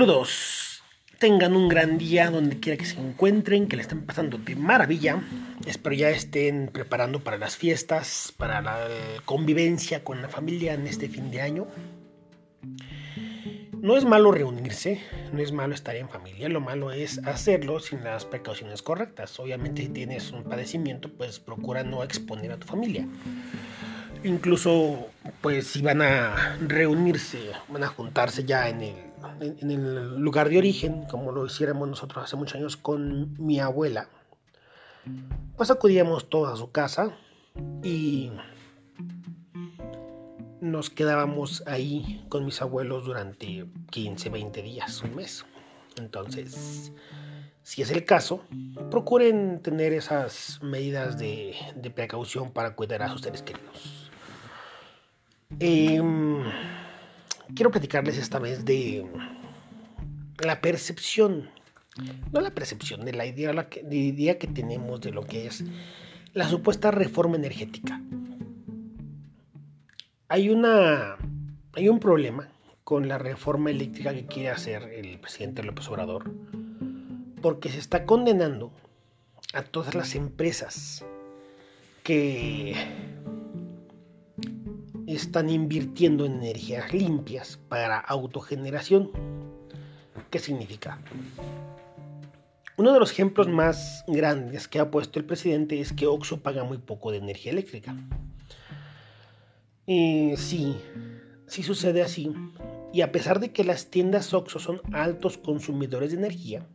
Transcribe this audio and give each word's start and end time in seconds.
Saludos. 0.00 0.82
Tengan 1.18 1.54
un 1.54 1.68
gran 1.68 1.98
día 1.98 2.30
donde 2.30 2.58
quiera 2.58 2.78
que 2.78 2.86
se 2.86 2.98
encuentren, 2.98 3.68
que 3.68 3.76
le 3.76 3.82
estén 3.82 4.06
pasando 4.06 4.38
de 4.38 4.56
maravilla. 4.56 5.22
Espero 5.66 5.94
ya 5.94 6.08
estén 6.08 6.70
preparando 6.72 7.20
para 7.20 7.36
las 7.36 7.58
fiestas, 7.58 8.32
para 8.34 8.62
la 8.62 8.88
convivencia 9.26 10.02
con 10.02 10.22
la 10.22 10.30
familia 10.30 10.72
en 10.72 10.86
este 10.86 11.10
fin 11.10 11.30
de 11.30 11.42
año. 11.42 11.66
No 13.78 13.98
es 13.98 14.06
malo 14.06 14.32
reunirse, 14.32 15.02
no 15.34 15.40
es 15.40 15.52
malo 15.52 15.74
estar 15.74 15.94
en 15.96 16.08
familia, 16.08 16.48
lo 16.48 16.62
malo 16.62 16.92
es 16.92 17.18
hacerlo 17.26 17.78
sin 17.78 18.02
las 18.02 18.24
precauciones 18.24 18.80
correctas. 18.80 19.38
Obviamente 19.38 19.82
si 19.82 19.90
tienes 19.90 20.32
un 20.32 20.44
padecimiento, 20.44 21.10
pues 21.12 21.40
procura 21.40 21.84
no 21.84 22.02
exponer 22.02 22.52
a 22.52 22.56
tu 22.56 22.66
familia. 22.66 23.06
Incluso, 24.24 25.10
pues 25.42 25.66
si 25.66 25.82
van 25.82 26.00
a 26.00 26.56
reunirse, 26.66 27.50
van 27.68 27.84
a 27.84 27.88
juntarse 27.88 28.44
ya 28.44 28.70
en 28.70 28.80
el, 28.80 29.09
en 29.40 29.70
el 29.70 30.18
lugar 30.18 30.48
de 30.48 30.58
origen, 30.58 31.04
como 31.04 31.32
lo 31.32 31.46
hiciéramos 31.46 31.88
nosotros 31.88 32.24
hace 32.24 32.36
muchos 32.36 32.56
años 32.56 32.76
con 32.76 33.34
mi 33.42 33.60
abuela, 33.60 34.08
pues 35.56 35.70
acudíamos 35.70 36.28
todos 36.28 36.52
a 36.52 36.56
su 36.56 36.70
casa 36.70 37.16
y 37.82 38.30
nos 40.60 40.90
quedábamos 40.90 41.62
ahí 41.66 42.24
con 42.28 42.44
mis 42.44 42.60
abuelos 42.60 43.04
durante 43.04 43.66
15, 43.90 44.28
20 44.28 44.62
días, 44.62 45.02
un 45.02 45.16
mes. 45.16 45.44
Entonces, 45.96 46.92
si 47.62 47.82
es 47.82 47.90
el 47.90 48.04
caso, 48.04 48.44
procuren 48.90 49.60
tener 49.62 49.92
esas 49.92 50.60
medidas 50.62 51.18
de, 51.18 51.54
precaución 51.94 52.52
para 52.52 52.74
cuidar 52.74 53.02
a 53.02 53.08
sus 53.08 53.22
seres 53.22 53.42
queridos. 53.42 54.10
Em, 55.58 56.44
quiero 57.54 57.70
platicarles 57.70 58.18
esta 58.18 58.38
vez 58.38 58.64
de 58.64 59.06
la 60.44 60.60
percepción, 60.60 61.50
no 62.32 62.40
la 62.40 62.54
percepción, 62.54 63.04
de 63.04 63.12
la 63.12 63.26
idea, 63.26 63.52
la 63.52 63.68
que, 63.68 63.82
de 63.82 63.96
idea 63.96 64.38
que 64.38 64.46
tenemos 64.46 65.00
de 65.00 65.10
lo 65.10 65.24
que 65.24 65.46
es 65.46 65.64
la 66.32 66.48
supuesta 66.48 66.90
reforma 66.90 67.36
energética. 67.36 68.00
Hay 70.28 70.48
una, 70.48 71.16
hay 71.72 71.88
un 71.88 71.98
problema 71.98 72.48
con 72.84 73.08
la 73.08 73.18
reforma 73.18 73.70
eléctrica 73.70 74.12
que 74.14 74.26
quiere 74.26 74.50
hacer 74.50 74.82
el 74.84 75.18
presidente 75.18 75.62
López 75.62 75.88
Obrador, 75.88 76.30
porque 77.42 77.68
se 77.68 77.78
está 77.78 78.04
condenando 78.04 78.72
a 79.52 79.62
todas 79.62 79.94
las 79.94 80.14
empresas 80.14 81.04
que 82.02 82.74
están 85.14 85.50
invirtiendo 85.50 86.24
en 86.24 86.34
energías 86.34 86.92
limpias 86.92 87.58
para 87.68 87.98
autogeneración. 87.98 89.10
¿Qué 90.30 90.38
significa? 90.38 91.00
Uno 92.76 92.92
de 92.92 92.98
los 92.98 93.12
ejemplos 93.12 93.48
más 93.48 94.04
grandes 94.06 94.68
que 94.68 94.78
ha 94.78 94.90
puesto 94.90 95.18
el 95.18 95.24
presidente 95.24 95.80
es 95.80 95.92
que 95.92 96.06
Oxo 96.06 96.40
paga 96.40 96.64
muy 96.64 96.78
poco 96.78 97.10
de 97.10 97.18
energía 97.18 97.52
eléctrica. 97.52 97.94
Y 99.86 100.34
sí, 100.36 100.76
sí 101.46 101.62
sucede 101.62 102.02
así. 102.02 102.32
Y 102.92 103.02
a 103.02 103.12
pesar 103.12 103.40
de 103.40 103.52
que 103.52 103.64
las 103.64 103.90
tiendas 103.90 104.32
Oxo 104.32 104.58
son 104.58 104.80
altos 104.92 105.36
consumidores 105.36 106.12
de 106.12 106.18
energía, 106.18 106.66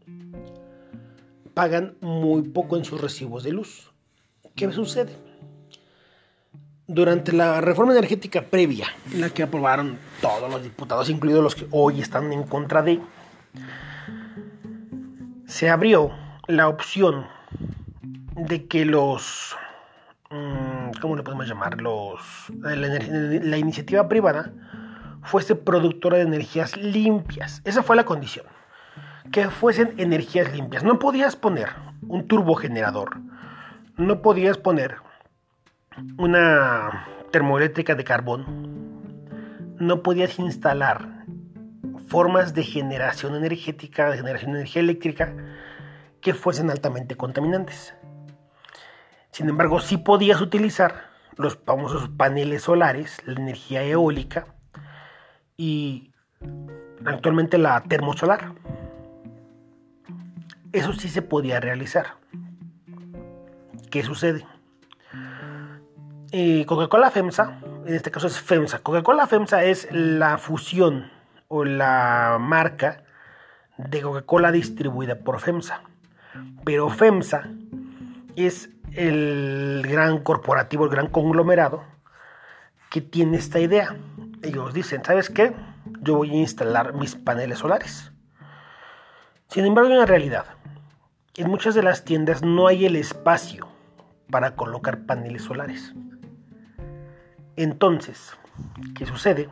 pagan 1.53 1.97
muy 2.01 2.43
poco 2.43 2.77
en 2.77 2.85
sus 2.85 3.01
recibos 3.01 3.43
de 3.43 3.53
luz. 3.53 3.91
¿Qué 4.55 4.71
sucede? 4.71 5.24
Durante 6.87 7.31
la 7.31 7.61
reforma 7.61 7.93
energética 7.93 8.43
previa, 8.43 8.87
la 9.15 9.31
que 9.31 9.41
aprobaron 9.41 9.97
todos 10.21 10.51
los 10.51 10.61
diputados, 10.61 11.09
incluidos 11.09 11.43
los 11.43 11.55
que 11.55 11.67
hoy 11.71 11.99
están 11.99 12.31
en 12.31 12.43
contra 12.43 12.83
de, 12.83 13.01
se 15.47 15.69
abrió 15.69 16.11
la 16.47 16.67
opción 16.67 17.25
de 18.35 18.67
que 18.67 18.85
los, 18.85 19.55
mm, 20.29 20.99
¿cómo 21.01 21.15
le 21.15 21.23
podemos 21.23 21.47
llamar? 21.47 21.81
Los, 21.81 22.21
la, 22.59 22.75
la 22.75 23.57
iniciativa 23.57 24.07
privada 24.07 24.53
fuese 25.23 25.55
productora 25.55 26.17
de 26.17 26.23
energías 26.23 26.77
limpias. 26.77 27.61
Esa 27.65 27.83
fue 27.83 27.95
la 27.95 28.05
condición. 28.05 28.45
Que 29.31 29.49
fuesen 29.49 29.95
energías 29.97 30.53
limpias. 30.53 30.83
No 30.83 30.99
podías 30.99 31.35
poner 31.35 31.69
un 32.07 32.27
turbogenerador. 32.27 33.17
No 33.97 34.21
podías 34.21 34.57
poner 34.57 34.97
una 36.17 37.07
termoeléctrica 37.31 37.95
de 37.95 38.03
carbón, 38.03 38.95
no 39.79 40.03
podías 40.03 40.39
instalar 40.39 41.25
formas 42.07 42.53
de 42.53 42.63
generación 42.63 43.35
energética, 43.35 44.09
de 44.09 44.17
generación 44.17 44.53
de 44.53 44.59
energía 44.59 44.81
eléctrica, 44.81 45.33
que 46.21 46.33
fuesen 46.33 46.69
altamente 46.69 47.15
contaminantes. 47.15 47.93
Sin 49.31 49.49
embargo, 49.49 49.79
sí 49.79 49.97
podías 49.97 50.39
utilizar 50.41 51.09
los 51.35 51.57
famosos 51.57 52.09
paneles 52.09 52.63
solares, 52.63 53.21
la 53.25 53.39
energía 53.39 53.83
eólica 53.83 54.47
y 55.57 56.13
actualmente 57.05 57.57
la 57.57 57.83
termosolar. 57.83 58.53
Eso 60.71 60.93
sí 60.93 61.09
se 61.09 61.21
podía 61.21 61.59
realizar. 61.59 62.15
¿Qué 63.89 64.03
sucede? 64.03 64.45
Coca-Cola 66.65 67.11
FEMSA, 67.11 67.59
en 67.85 67.93
este 67.93 68.11
caso 68.11 68.27
es 68.27 68.41
FEMSA. 68.41 68.79
Coca-Cola 68.79 69.25
FEMSA 69.25 69.63
es 69.63 69.87
la 69.91 70.37
fusión 70.37 71.09
o 71.47 71.63
la 71.63 72.37
marca 72.41 73.03
de 73.77 74.01
Coca-Cola 74.01 74.51
distribuida 74.51 75.19
por 75.19 75.39
FEMSA. 75.39 75.81
Pero 76.65 76.89
FEMSA 76.89 77.47
es 78.35 78.69
el 78.91 79.81
gran 79.87 80.19
corporativo, 80.19 80.83
el 80.83 80.91
gran 80.91 81.07
conglomerado 81.07 81.85
que 82.89 82.99
tiene 82.99 83.37
esta 83.37 83.59
idea. 83.59 83.95
Ellos 84.43 84.73
dicen, 84.73 85.05
¿sabes 85.05 85.29
qué? 85.29 85.53
Yo 86.01 86.17
voy 86.17 86.31
a 86.31 86.35
instalar 86.35 86.93
mis 86.95 87.15
paneles 87.15 87.59
solares. 87.59 88.11
Sin 89.47 89.65
embargo, 89.65 89.89
en 89.89 89.99
la 89.99 90.05
realidad, 90.05 90.45
en 91.37 91.49
muchas 91.49 91.75
de 91.75 91.83
las 91.83 92.03
tiendas 92.03 92.41
no 92.41 92.67
hay 92.67 92.85
el 92.85 92.97
espacio 92.97 93.69
para 94.29 94.57
colocar 94.57 95.05
paneles 95.05 95.43
solares. 95.43 95.93
Entonces, 97.57 98.37
¿qué 98.95 99.05
sucede? 99.05 99.49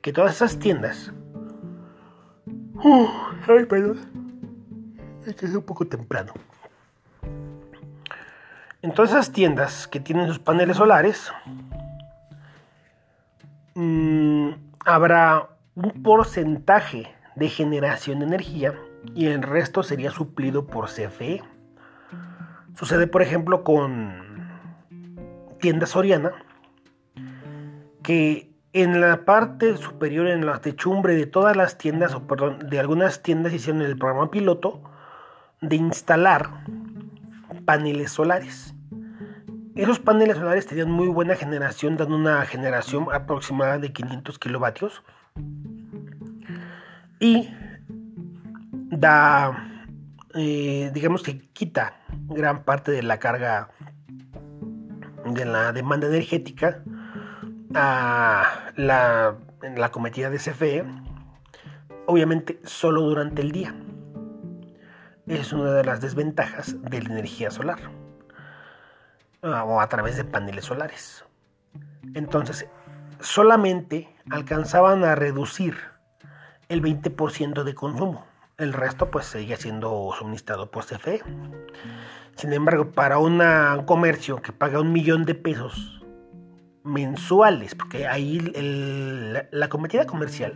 Que 0.00 0.12
todas 0.12 0.36
esas 0.36 0.58
tiendas... 0.58 1.12
Uh, 2.74 3.08
ay, 3.48 3.64
perdón. 3.64 3.98
Es 5.26 5.42
es 5.42 5.54
un 5.54 5.62
poco 5.62 5.86
temprano. 5.86 6.32
En 8.80 8.94
todas 8.94 9.10
esas 9.10 9.32
tiendas 9.32 9.88
que 9.88 9.98
tienen 9.98 10.28
sus 10.28 10.38
paneles 10.38 10.76
solares, 10.76 11.32
mmm, 13.74 14.50
habrá 14.84 15.48
un 15.74 16.02
porcentaje 16.02 17.12
de 17.34 17.48
generación 17.48 18.20
de 18.20 18.26
energía 18.26 18.74
y 19.14 19.26
el 19.26 19.42
resto 19.42 19.82
sería 19.82 20.12
suplido 20.12 20.66
por 20.66 20.86
CFE. 20.86 21.42
Sucede, 22.76 23.08
por 23.08 23.22
ejemplo, 23.22 23.64
con 23.64 24.28
tienda 25.60 25.86
Soriana, 25.86 26.32
que 28.08 28.50
en 28.72 29.02
la 29.02 29.26
parte 29.26 29.76
superior, 29.76 30.28
en 30.28 30.46
la 30.46 30.62
techumbre 30.62 31.14
de 31.14 31.26
todas 31.26 31.54
las 31.54 31.76
tiendas, 31.76 32.14
o 32.14 32.26
perdón, 32.26 32.58
de 32.70 32.80
algunas 32.80 33.22
tiendas 33.22 33.52
hicieron 33.52 33.82
el 33.82 33.98
programa 33.98 34.30
piloto 34.30 34.80
de 35.60 35.76
instalar 35.76 36.64
paneles 37.66 38.12
solares. 38.12 38.74
Esos 39.74 39.98
paneles 39.98 40.38
solares 40.38 40.66
tenían 40.66 40.90
muy 40.90 41.08
buena 41.08 41.36
generación, 41.36 41.98
dando 41.98 42.16
una 42.16 42.46
generación 42.46 43.08
aproximada 43.12 43.76
de 43.76 43.92
500 43.92 44.38
kilovatios. 44.38 45.02
Y 47.20 47.50
da, 48.90 49.84
eh, 50.32 50.90
digamos 50.94 51.22
que 51.22 51.40
quita 51.52 52.00
gran 52.28 52.64
parte 52.64 52.90
de 52.90 53.02
la 53.02 53.18
carga 53.18 53.68
de 55.26 55.44
la 55.44 55.74
demanda 55.74 56.06
energética 56.06 56.82
a 57.74 58.72
la, 58.76 59.36
cometida 59.90 60.30
de 60.30 60.38
CFE, 60.38 60.84
obviamente 62.06 62.60
solo 62.64 63.02
durante 63.02 63.42
el 63.42 63.52
día. 63.52 63.74
Es 65.26 65.52
una 65.52 65.72
de 65.72 65.84
las 65.84 66.00
desventajas 66.00 66.80
de 66.82 67.02
la 67.02 67.10
energía 67.10 67.50
solar 67.50 67.78
ah, 69.42 69.64
o 69.64 69.80
a 69.80 69.88
través 69.88 70.16
de 70.16 70.24
paneles 70.24 70.64
solares. 70.64 71.24
Entonces, 72.14 72.66
solamente 73.20 74.08
alcanzaban 74.30 75.04
a 75.04 75.14
reducir 75.14 75.76
el 76.68 76.82
20% 76.82 77.62
de 77.64 77.74
consumo. 77.74 78.26
El 78.56 78.72
resto 78.72 79.10
pues 79.10 79.26
seguía 79.26 79.56
siendo 79.56 80.10
suministrado 80.18 80.70
por 80.70 80.84
CFE. 80.84 81.22
Sin 82.36 82.52
embargo, 82.52 82.90
para 82.90 83.18
un 83.18 83.40
comercio 83.84 84.40
que 84.40 84.52
paga 84.52 84.80
un 84.80 84.92
millón 84.92 85.24
de 85.24 85.34
pesos 85.34 85.97
mensuales, 86.88 87.74
porque 87.74 88.06
ahí 88.06 88.40
la, 89.50 89.68
cometida 89.68 90.06
comercial 90.06 90.54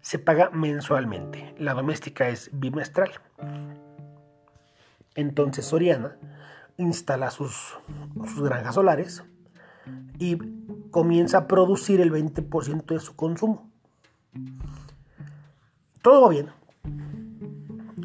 se 0.00 0.18
paga 0.18 0.50
mensualmente. 0.50 1.54
La 1.58 1.74
doméstica 1.74 2.28
es 2.28 2.50
bimestral. 2.52 3.10
Entonces 5.14 5.64
Soriana 5.64 6.16
instala 6.76 7.30
sus, 7.30 7.78
sus 8.14 8.42
granjas 8.42 8.74
solares 8.74 9.24
y 10.18 10.36
comienza 10.90 11.38
a 11.38 11.46
producir 11.48 12.00
el 12.00 12.12
20% 12.12 12.86
de 12.86 13.00
su 13.00 13.16
consumo. 13.16 13.70
Todo 16.02 16.22
va 16.22 16.28
bien. 16.28 16.50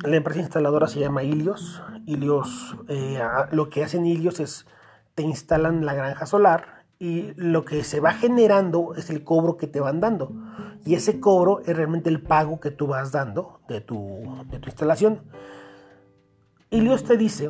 La 0.04 0.16
empresa 0.16 0.40
instaladora 0.40 0.88
se 0.88 1.00
llama 1.00 1.24
Ilios. 1.24 1.84
Ilios, 2.06 2.76
eh, 2.88 3.22
lo 3.52 3.70
que 3.70 3.84
hacen 3.84 4.06
Ilios 4.06 4.40
es 4.40 4.66
te 5.14 5.24
instalan 5.24 5.86
la 5.86 5.94
granja 5.94 6.26
solar 6.26 6.81
y 7.02 7.34
lo 7.36 7.66
que 7.66 7.84
se 7.84 8.00
va 8.00 8.14
generando 8.14 8.94
es 8.94 9.10
el 9.10 9.24
cobro 9.24 9.58
que 9.58 9.66
te 9.66 9.80
van 9.80 10.00
dando. 10.00 10.32
Y 10.86 10.94
ese 10.94 11.20
cobro 11.20 11.62
es 11.62 11.76
realmente 11.76 12.12
el 12.12 12.22
pago 12.22 12.60
que 12.60 12.70
tú 12.70 12.86
vas 12.86 13.12
dando 13.12 13.60
de 13.68 13.82
tu, 13.82 14.46
de 14.52 14.60
tu 14.60 14.70
instalación. 14.70 15.24
Ilios 16.70 17.04
te 17.04 17.18
dice 17.18 17.50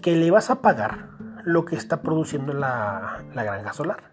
que 0.00 0.14
le 0.14 0.30
vas 0.30 0.48
a 0.50 0.62
pagar 0.62 1.08
lo 1.42 1.64
que 1.64 1.74
está 1.74 2.02
produciendo 2.02 2.52
la, 2.52 3.24
la 3.34 3.42
granja 3.42 3.72
solar 3.72 4.12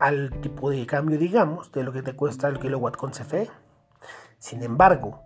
al 0.00 0.32
tipo 0.40 0.70
de 0.70 0.84
cambio, 0.84 1.16
digamos, 1.16 1.70
de 1.70 1.84
lo 1.84 1.92
que 1.92 2.02
te 2.02 2.16
cuesta 2.16 2.48
el 2.48 2.58
kilowatt 2.58 2.96
con 2.96 3.12
CFE. 3.12 3.48
Sin 4.40 4.64
embargo, 4.64 5.22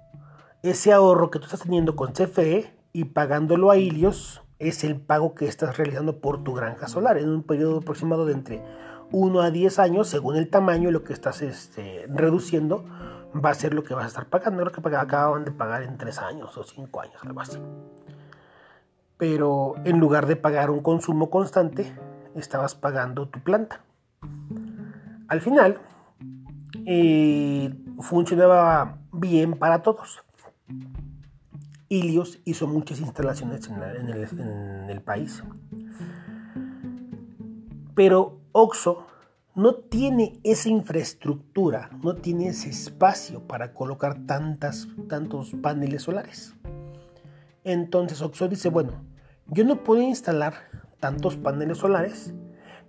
ese 0.62 0.92
ahorro 0.92 1.30
que 1.30 1.38
tú 1.38 1.46
estás 1.46 1.62
teniendo 1.62 1.96
con 1.96 2.12
CFE 2.12 2.78
y 2.92 3.04
pagándolo 3.06 3.70
a 3.70 3.78
Ilios 3.78 4.42
es 4.60 4.84
el 4.84 5.00
pago 5.00 5.34
que 5.34 5.46
estás 5.46 5.76
realizando 5.76 6.20
por 6.20 6.44
tu 6.44 6.54
granja 6.54 6.86
solar 6.86 7.18
en 7.18 7.30
un 7.30 7.42
periodo 7.42 7.78
aproximado 7.78 8.26
de 8.26 8.34
entre 8.34 8.62
1 9.10 9.40
a 9.40 9.50
10 9.50 9.78
años, 9.80 10.08
según 10.08 10.36
el 10.36 10.48
tamaño, 10.48 10.90
lo 10.90 11.02
que 11.02 11.12
estás 11.12 11.42
este, 11.42 12.06
reduciendo 12.08 12.84
va 13.34 13.50
a 13.50 13.54
ser 13.54 13.74
lo 13.74 13.82
que 13.82 13.94
vas 13.94 14.04
a 14.04 14.08
estar 14.08 14.26
pagando. 14.26 14.64
Lo 14.64 14.70
que 14.70 14.96
acaban 14.96 15.44
de 15.44 15.50
pagar 15.50 15.82
en 15.82 15.96
3 15.96 16.18
años 16.18 16.56
o 16.56 16.62
5 16.62 17.00
años, 17.00 17.16
algo 17.22 17.40
así. 17.40 17.58
Pero 19.16 19.74
en 19.84 19.98
lugar 19.98 20.26
de 20.26 20.36
pagar 20.36 20.70
un 20.70 20.80
consumo 20.80 21.30
constante, 21.30 21.92
estabas 22.34 22.74
pagando 22.74 23.28
tu 23.28 23.40
planta. 23.40 23.80
Al 25.28 25.40
final, 25.40 25.78
eh, 26.86 27.74
funcionaba 28.00 28.98
bien 29.12 29.58
para 29.58 29.82
todos. 29.82 30.22
Ilios 31.92 32.38
hizo 32.44 32.69
muchas 32.69 33.00
instalaciones 33.00 33.69
en, 33.69 34.88
el, 34.88 35.02
país. 35.02 35.42
Pero 37.96 38.38
Oxo 38.52 39.08
no 39.56 39.75
tiene 39.75 40.38
esa 40.44 40.69
infraestructura, 40.69 41.90
no 42.00 42.14
tiene 42.14 42.46
ese 42.46 42.70
espacio 42.70 43.44
para 43.48 43.75
colocar 43.75 44.25
tantas, 44.25 44.87
tantos 45.08 45.52
paneles 45.60 46.02
solares. 46.02 46.54
Entonces 47.64 48.22
Oxo 48.22 48.46
dice, 48.46 48.69
bueno, 48.69 48.92
yo 49.48 49.64
no 49.64 49.82
puedo 49.82 50.00
instalar 50.00 50.54
tantos 51.00 51.34
paneles 51.34 51.78
solares, 51.78 52.32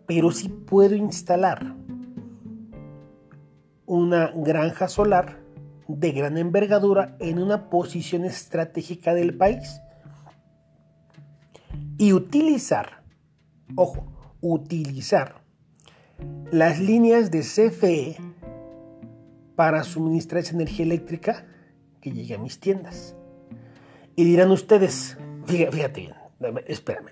pero 0.06 0.30
sí 0.30 0.48
puedo 0.48 0.94
instalar 0.94 1.76
una 3.88 4.32
granja 4.36 4.88
solar 4.88 5.41
de 6.00 6.12
gran 6.12 6.38
envergadura 6.38 7.16
en 7.20 7.40
una 7.40 7.70
posición 7.70 8.26
estratégica 8.26 9.14
del 9.14 9.36
país 9.36 9.82
y 11.98 12.14
utilizar, 12.14 13.04
ojo, 13.76 14.12
utilizar 14.42 15.42
las 16.52 16.80
líneas 16.80 17.32
de 17.32 17.42
CFE 17.42 18.18
para 19.56 19.84
suministrar 19.84 20.42
esa 20.42 20.56
energía 20.56 20.86
eléctrica 20.86 21.46
que 22.02 22.12
llegue 22.12 22.36
a 22.36 22.40
mis 22.40 22.60
tiendas. 22.60 23.16
Y 24.16 24.24
dirán 24.24 24.52
ustedes, 24.52 25.18
fíjate, 25.46 26.02
bien, 26.02 26.14
espérame, 26.66 27.08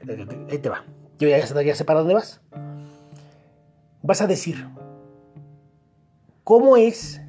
ahí 0.50 0.58
te 0.58 0.70
va. 0.70 0.84
Yo 1.20 1.28
ya, 1.28 1.40
ya 1.62 1.76
sé 1.76 1.86
para 1.86 2.00
dónde 2.00 2.16
vas. 2.16 2.42
Vas 4.02 4.22
a 4.22 4.28
decir, 4.28 4.68
¿cómo 6.44 6.78
es 6.78 7.22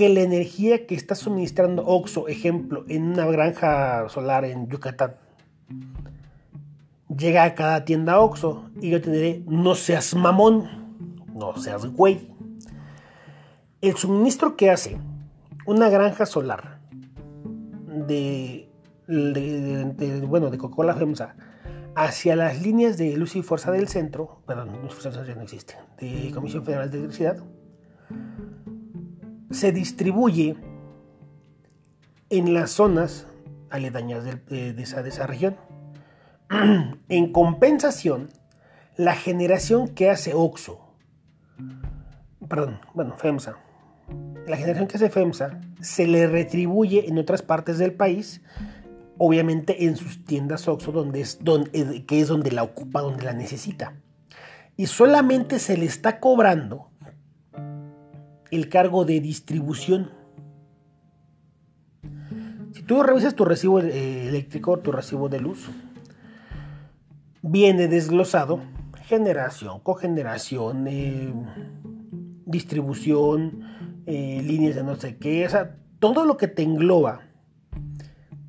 que 0.00 0.08
la 0.08 0.22
energía 0.22 0.86
que 0.86 0.94
está 0.94 1.14
suministrando 1.14 1.84
Oxo, 1.84 2.26
ejemplo, 2.26 2.86
en 2.88 3.02
una 3.02 3.26
granja 3.26 4.08
solar 4.08 4.46
en 4.46 4.66
Yucatán, 4.66 5.16
llega 7.14 7.44
a 7.44 7.54
cada 7.54 7.84
tienda 7.84 8.18
Oxo 8.18 8.70
y 8.80 8.88
yo 8.88 9.02
te 9.02 9.10
diré, 9.10 9.42
no 9.46 9.74
seas 9.74 10.14
mamón, 10.14 10.70
no 11.34 11.54
seas 11.58 11.84
güey. 11.84 12.32
El 13.82 13.94
suministro 13.98 14.56
que 14.56 14.70
hace 14.70 14.98
una 15.66 15.90
granja 15.90 16.24
solar 16.24 16.80
de, 17.86 18.70
bueno, 20.26 20.48
de 20.48 20.56
Coca-Cola 20.56 20.94
FEMSA 20.94 21.36
hacia 21.94 22.36
las 22.36 22.62
líneas 22.62 22.96
de 22.96 23.18
luz 23.18 23.36
y 23.36 23.42
fuerza 23.42 23.70
del 23.70 23.86
centro, 23.86 24.40
perdón, 24.46 24.70
luz 24.82 24.96
y 24.96 25.02
fuerza 25.02 25.22
no 25.34 25.42
existe, 25.42 25.76
de 25.98 26.30
Comisión 26.32 26.64
Federal 26.64 26.90
de 26.90 26.96
Electricidad, 26.96 27.44
se 29.50 29.72
distribuye 29.72 30.56
en 32.30 32.54
las 32.54 32.70
zonas 32.70 33.26
aledañas 33.70 34.24
de, 34.24 34.74
esa, 34.78 35.02
de 35.02 35.08
esa 35.08 35.26
región. 35.26 35.56
en 37.08 37.32
compensación, 37.32 38.30
la 38.96 39.14
generación 39.14 39.88
que 39.88 40.10
hace 40.10 40.34
OXO, 40.34 40.80
perdón, 42.48 42.80
bueno, 42.94 43.16
FEMSA, 43.16 43.56
la 44.46 44.56
generación 44.56 44.88
que 44.88 44.96
hace 44.96 45.10
FEMSA 45.10 45.60
se 45.80 46.06
le 46.06 46.26
retribuye 46.26 47.08
en 47.08 47.18
otras 47.18 47.42
partes 47.42 47.78
del 47.78 47.94
país, 47.94 48.42
obviamente 49.18 49.84
en 49.84 49.96
sus 49.96 50.24
tiendas 50.24 50.66
OXO, 50.66 50.92
donde 50.92 51.20
es, 51.20 51.38
donde, 51.42 52.04
que 52.06 52.20
es 52.20 52.28
donde 52.28 52.50
la 52.50 52.62
ocupa, 52.62 53.00
donde 53.00 53.24
la 53.24 53.32
necesita. 53.32 53.94
Y 54.76 54.86
solamente 54.86 55.58
se 55.58 55.76
le 55.76 55.86
está 55.86 56.20
cobrando 56.20 56.89
el 58.50 58.68
cargo 58.68 59.04
de 59.04 59.20
distribución. 59.20 60.10
Si 62.72 62.82
tú 62.82 63.02
revisas 63.02 63.34
tu 63.34 63.44
recibo 63.44 63.80
eh, 63.80 64.28
eléctrico, 64.28 64.78
tu 64.78 64.92
recibo 64.92 65.28
de 65.28 65.40
luz, 65.40 65.68
viene 67.42 67.88
desglosado 67.88 68.60
generación, 69.10 69.80
cogeneración, 69.80 70.86
eh, 70.86 71.34
distribución, 72.46 73.64
eh, 74.06 74.40
líneas 74.40 74.76
de 74.76 74.84
no 74.84 74.94
sé 74.94 75.16
qué, 75.16 75.44
o 75.44 75.50
sea, 75.50 75.74
todo 75.98 76.24
lo 76.24 76.36
que 76.36 76.46
te 76.46 76.62
engloba 76.62 77.22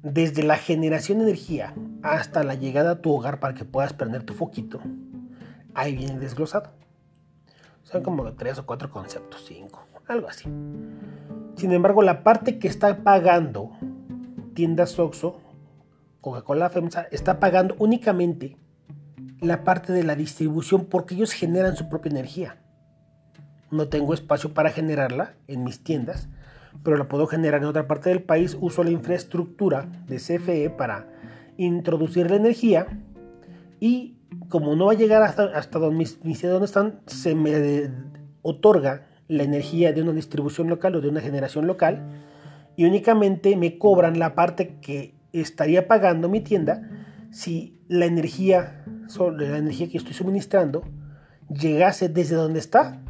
desde 0.03 0.43
la 0.43 0.57
generación 0.57 1.17
de 1.17 1.23
energía 1.23 1.73
hasta 2.03 2.43
la 2.43 2.53
llegada 2.53 2.91
a 2.91 3.01
tu 3.01 3.11
hogar 3.11 3.39
para 3.39 3.55
que 3.55 3.65
puedas 3.65 3.93
prender 3.93 4.21
tu 4.21 4.35
foquito, 4.35 4.79
ahí 5.73 5.95
viene 5.95 6.19
desglosado. 6.19 6.69
Son 7.91 8.03
como 8.03 8.31
tres 8.33 8.57
o 8.57 8.65
cuatro 8.65 8.89
conceptos, 8.89 9.43
cinco 9.45 9.87
algo 10.11 10.27
así. 10.27 10.49
Sin 11.55 11.71
embargo, 11.71 12.01
la 12.01 12.23
parte 12.23 12.59
que 12.59 12.67
está 12.67 13.03
pagando 13.03 13.71
tiendas 14.53 14.97
Oxxo, 14.99 15.39
Coca-Cola 16.21 16.69
FEMSA, 16.69 17.07
está 17.11 17.39
pagando 17.39 17.75
únicamente 17.79 18.57
la 19.39 19.63
parte 19.63 19.93
de 19.93 20.03
la 20.03 20.15
distribución 20.15 20.85
porque 20.85 21.15
ellos 21.15 21.31
generan 21.31 21.75
su 21.75 21.89
propia 21.89 22.11
energía. 22.11 22.57
No 23.71 23.87
tengo 23.87 24.13
espacio 24.13 24.53
para 24.53 24.69
generarla 24.69 25.35
en 25.47 25.63
mis 25.63 25.83
tiendas, 25.83 26.27
pero 26.83 26.97
la 26.97 27.07
puedo 27.07 27.25
generar 27.25 27.61
en 27.61 27.67
otra 27.67 27.87
parte 27.87 28.09
del 28.09 28.21
país. 28.21 28.57
Uso 28.59 28.83
la 28.83 28.91
infraestructura 28.91 29.87
de 30.07 30.17
CFE 30.17 30.69
para 30.69 31.07
introducir 31.57 32.29
la 32.29 32.35
energía 32.35 32.87
y 33.79 34.17
como 34.51 34.75
no 34.75 34.85
va 34.85 34.91
a 34.91 34.95
llegar 34.95 35.23
hasta, 35.23 35.79
donde 35.79 35.97
mis, 35.97 36.23
mis 36.23 36.43
están, 36.43 36.99
se 37.07 37.33
me 37.33 37.89
otorga 38.43 39.07
la 39.27 39.43
energía 39.43 39.93
de 39.93 40.03
una 40.03 40.11
distribución 40.11 40.67
local 40.67 40.95
o 40.95 41.01
de 41.01 41.07
una 41.07 41.21
generación 41.21 41.65
local 41.65 42.03
y 42.75 42.85
únicamente 42.85 43.55
me 43.55 43.79
cobran 43.79 44.19
la 44.19 44.35
parte 44.35 44.77
que 44.81 45.15
estaría 45.33 45.87
pagando 45.87 46.29
mi 46.29 46.41
tienda 46.41 46.89
si 47.31 47.79
la 47.87 48.05
energía, 48.05 48.85
la 49.37 49.57
energía 49.57 49.89
que 49.89 49.97
estoy 49.97 50.13
suministrando 50.13 50.83
llegase 51.49 52.09
desde 52.09 52.35
donde 52.35 52.59
está 52.59 53.01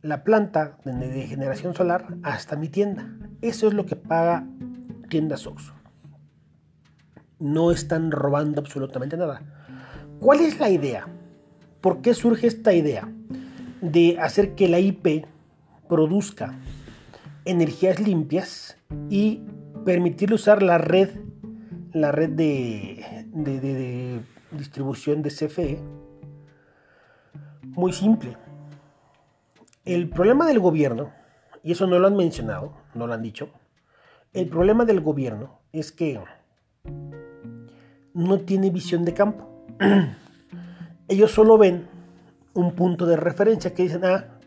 la 0.00 0.24
planta 0.24 0.78
de 0.84 1.26
generación 1.26 1.74
solar 1.74 2.06
hasta 2.22 2.56
mi 2.56 2.68
tienda. 2.68 3.14
Eso 3.42 3.68
es 3.68 3.74
lo 3.74 3.84
que 3.84 3.96
paga 3.96 4.46
tienda 5.10 5.36
Sox. 5.36 5.72
No 7.38 7.70
están 7.70 8.10
robando 8.10 8.60
absolutamente 8.60 9.16
nada. 9.16 9.55
¿Cuál 10.20 10.40
es 10.40 10.58
la 10.58 10.70
idea? 10.70 11.06
¿Por 11.80 12.00
qué 12.00 12.14
surge 12.14 12.46
esta 12.46 12.72
idea? 12.72 13.08
de 13.80 14.18
hacer 14.18 14.54
que 14.54 14.68
la 14.68 14.80
IP 14.80 15.26
produzca 15.88 16.58
energías 17.44 18.00
limpias 18.00 18.78
y 19.10 19.42
permitirle 19.84 20.34
usar 20.34 20.62
la 20.62 20.78
red, 20.78 21.10
la 21.92 22.10
red 22.10 22.30
de, 22.30 23.26
de, 23.32 24.20
distribución 24.52 25.22
de 25.22 25.30
CFE. 25.30 25.78
Muy 27.62 27.92
simple. 27.92 28.36
El 29.84 30.08
problema 30.08 30.46
del 30.46 30.58
gobierno 30.58 31.12
y 31.62 31.72
eso 31.72 31.86
no 31.86 31.98
lo 31.98 32.06
han 32.06 32.16
mencionado, 32.16 32.76
no 32.94 33.06
lo 33.06 33.14
han 33.14 33.22
dicho, 33.22 33.50
el 34.32 34.48
problema 34.48 34.84
del 34.84 35.00
gobierno 35.00 35.60
es 35.72 35.92
que 35.92 36.20
no 38.14 38.40
tiene 38.40 38.70
visión 38.70 39.04
de 39.04 39.14
campo. 39.14 39.55
Ellos 41.08 41.30
solo 41.30 41.58
ven 41.58 41.86
un 42.54 42.74
punto 42.74 43.06
de 43.06 43.16
referencia 43.16 43.74
que 43.74 43.82
dicen, 43.82 44.04
ah, 44.04 44.38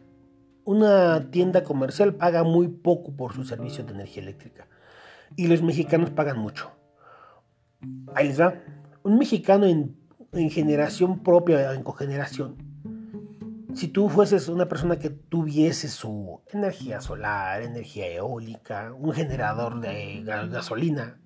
una 0.65 1.31
tienda 1.31 1.63
comercial 1.63 2.15
paga 2.15 2.43
muy 2.43 2.67
poco 2.67 3.15
por 3.15 3.33
su 3.33 3.43
servicio 3.43 3.83
de 3.83 3.93
energía 3.93 4.23
eléctrica 4.23 4.67
y 5.35 5.47
los 5.47 5.61
mexicanos 5.61 6.09
pagan 6.09 6.39
mucho. 6.39 6.71
Ahí 8.13 8.33
va. 8.33 8.55
Un 9.03 9.17
mexicano 9.17 9.65
en, 9.65 9.95
en 10.33 10.49
generación 10.49 11.23
propia, 11.23 11.73
en 11.73 11.83
cogeneración, 11.83 12.57
si 13.73 13.87
tú 13.87 14.09
fueses 14.09 14.49
una 14.49 14.67
persona 14.67 14.97
que 14.97 15.09
tuviese 15.09 15.87
su 15.87 16.41
energía 16.51 17.01
solar, 17.01 17.61
energía 17.61 18.07
eólica, 18.07 18.91
un 18.93 19.13
generador 19.13 19.79
de 19.79 20.23
gasolina, 20.23 21.17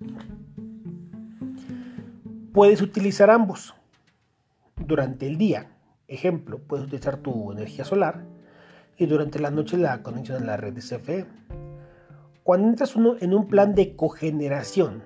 puedes 2.52 2.80
utilizar 2.82 3.30
ambos 3.30 3.74
durante 4.76 5.26
el 5.26 5.38
día. 5.38 5.70
Ejemplo, 6.08 6.58
puedes 6.58 6.86
utilizar 6.86 7.18
tu 7.18 7.52
energía 7.52 7.84
solar 7.84 8.24
y 8.96 9.06
durante 9.06 9.38
la 9.38 9.50
noche 9.50 9.76
la 9.76 10.02
conexión 10.02 10.42
a 10.42 10.46
la 10.46 10.56
red 10.56 10.74
de 10.74 10.80
CFE. 10.80 11.26
Cuando 12.42 12.68
entras 12.68 12.94
uno 12.94 13.16
en 13.20 13.34
un 13.34 13.48
plan 13.48 13.74
de 13.74 13.96
cogeneración, 13.96 15.02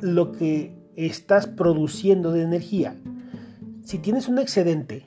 lo 0.00 0.32
que 0.32 0.76
estás 0.96 1.46
produciendo 1.46 2.32
de 2.32 2.42
energía, 2.42 2.96
si 3.84 3.98
tienes 3.98 4.28
un 4.28 4.38
excedente, 4.38 5.06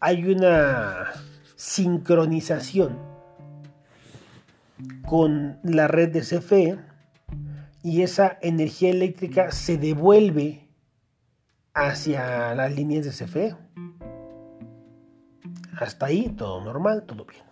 hay 0.00 0.30
una 0.30 1.06
sincronización 1.56 2.98
con 5.06 5.58
la 5.62 5.88
red 5.88 6.10
de 6.12 6.20
CFE 6.20 6.78
y 7.82 8.02
esa 8.02 8.38
energía 8.42 8.90
eléctrica 8.90 9.50
se 9.50 9.78
devuelve 9.78 10.67
hacia 11.86 12.54
las 12.54 12.74
líneas 12.74 13.04
de 13.04 13.10
CFE. 13.10 13.56
Hasta 15.78 16.06
ahí 16.06 16.28
todo 16.30 16.64
normal, 16.64 17.04
todo 17.04 17.24
bien. 17.24 17.42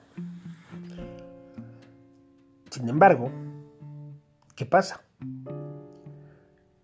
Sin 2.71 2.88
embargo, 2.88 3.30
¿qué 4.54 4.66
pasa? 4.66 5.02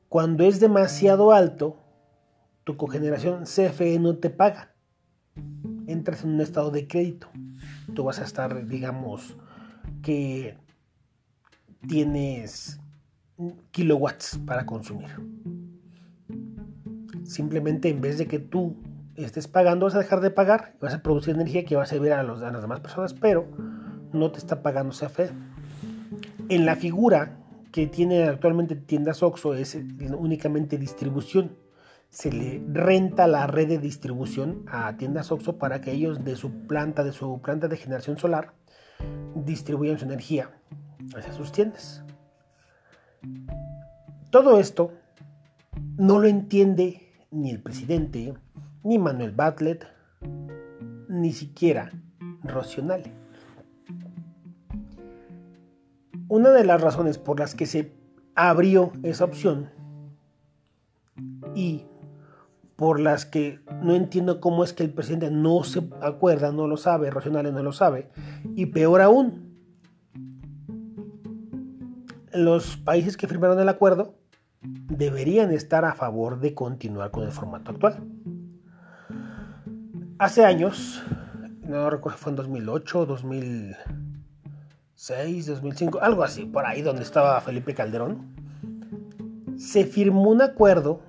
Cuando 0.09 0.45
es 0.45 0.61
demasiado 0.61 1.33
alto, 1.33 1.77
tu 2.65 2.77
cogeneración 2.77 3.45
CFE 3.45 3.99
no 3.99 4.19
te 4.19 4.31
paga 4.31 4.73
entras 5.87 6.25
en 6.25 6.31
un 6.31 6.41
estado 6.41 6.71
de 6.71 6.87
crédito. 6.87 7.29
Tú 7.95 8.05
vas 8.05 8.19
a 8.19 8.25
estar, 8.25 8.67
digamos, 8.67 9.37
que 10.03 10.57
tienes 11.87 12.81
kilowatts 13.71 14.39
para 14.47 14.67
consumir. 14.67 15.11
Simplemente 17.33 17.89
en 17.89 18.01
vez 18.01 18.19
de 18.19 18.27
que 18.27 18.39
tú 18.39 18.77
estés 19.17 19.49
pagando, 19.49 19.87
vas 19.87 19.95
a 19.95 19.99
dejar 19.99 20.21
de 20.21 20.31
pagar, 20.31 20.75
vas 20.81 20.95
a 20.95 21.03
producir 21.03 21.35
energía 21.35 21.65
que 21.65 21.77
va 21.77 21.85
a 21.85 21.87
servir 21.87 22.13
a, 22.13 22.21
a 22.21 22.23
las 22.23 22.63
demás 22.63 22.81
personas, 22.81 23.15
pero 23.15 23.47
no 24.13 24.31
te 24.31 24.39
está 24.39 24.63
pagando 24.63 24.93
CFE. 24.93 25.31
En 26.49 26.67
la 26.67 26.77
figura 26.77 27.39
que 27.73 27.87
tiene 27.87 28.25
actualmente 28.25 28.77
tiendas 28.77 29.23
OXO 29.23 29.55
es 29.55 29.79
únicamente 30.19 30.77
distribución 30.77 31.57
se 32.13 32.31
le 32.31 32.63
renta 32.71 33.27
la 33.27 33.47
red 33.47 33.67
de 33.67 33.79
distribución 33.79 34.67
a 34.69 34.95
tiendas 34.99 35.33
OXXO 35.33 35.57
para 35.57 35.81
que 35.81 35.93
ellos 35.93 36.23
de 36.23 36.37
su 36.37 36.67
planta, 36.67 37.05
de 37.05 37.13
su 37.13 37.41
planta 37.41 37.69
de 37.69 37.79
generación 37.79 38.19
solar, 38.19 38.53
distribuyan 39.35 39.99
su 39.99 40.05
energía 40.05 40.51
hacia 41.17 41.33
sus 41.33 41.53
tiendas. 41.53 42.05
Todo 44.31 44.61
esto 44.61 44.93
no 45.97 46.19
lo 46.19 46.29
entiende 46.29 47.02
ni 47.33 47.51
el 47.51 47.61
presidente, 47.61 48.35
ni 48.85 48.99
Manuel 48.99 49.33
Bartlett, 49.33 49.87
ni 51.09 51.33
siquiera 51.33 51.91
Rocionale. 52.45 53.13
Una 56.29 56.51
de 56.51 56.65
las 56.65 56.81
razones 56.81 57.19
por 57.19 57.41
las 57.41 57.55
que 57.55 57.67
se 57.67 57.93
abrió 58.35 58.93
esa 59.03 59.25
opción 59.25 59.71
y 61.55 61.87
por 62.77 63.01
las 63.01 63.27
que 63.27 63.61
no 63.83 63.95
entiendo 63.95 64.41
cómo 64.41 64.65
es 64.65 64.73
que 64.73 64.83
el 64.83 64.93
presidente 64.93 65.31
no 65.31 65.63
se 65.65 65.89
acuerda, 66.01 66.53
no 66.53 66.67
lo 66.67 66.77
sabe, 66.77 67.11
Racionales 67.11 67.53
no 67.53 67.63
lo 67.63 67.73
sabe. 67.73 68.11
Y 68.57 68.67
peor 68.67 69.01
aún, 69.03 69.57
los 72.33 72.77
países 72.79 73.17
que 73.17 73.29
firmaron 73.29 73.61
el 73.61 73.69
acuerdo 73.69 74.22
deberían 74.63 75.53
estar 75.53 75.85
a 75.85 75.95
favor 75.95 76.41
de 76.41 76.55
continuar 76.55 77.11
con 77.11 77.25
el 77.25 77.33
formato 77.33 77.73
actual. 77.73 78.03
Hace 80.19 80.45
años, 80.45 81.03
no 81.63 81.89
recuerdo 81.91 82.19
fue 82.19 82.31
en 82.31 82.37
2008, 82.37 83.07
2006, 83.07 85.47
2005, 85.47 86.01
algo 86.01 86.23
así, 86.23 86.45
por 86.45 86.65
ahí 86.65 86.83
donde 86.83 87.03
estaba 87.03 87.41
Felipe 87.41 87.75
Calderón, 87.75 88.37
se 89.57 89.85
firmó 89.85 90.31
un 90.31 90.43
acuerdo 90.43 91.01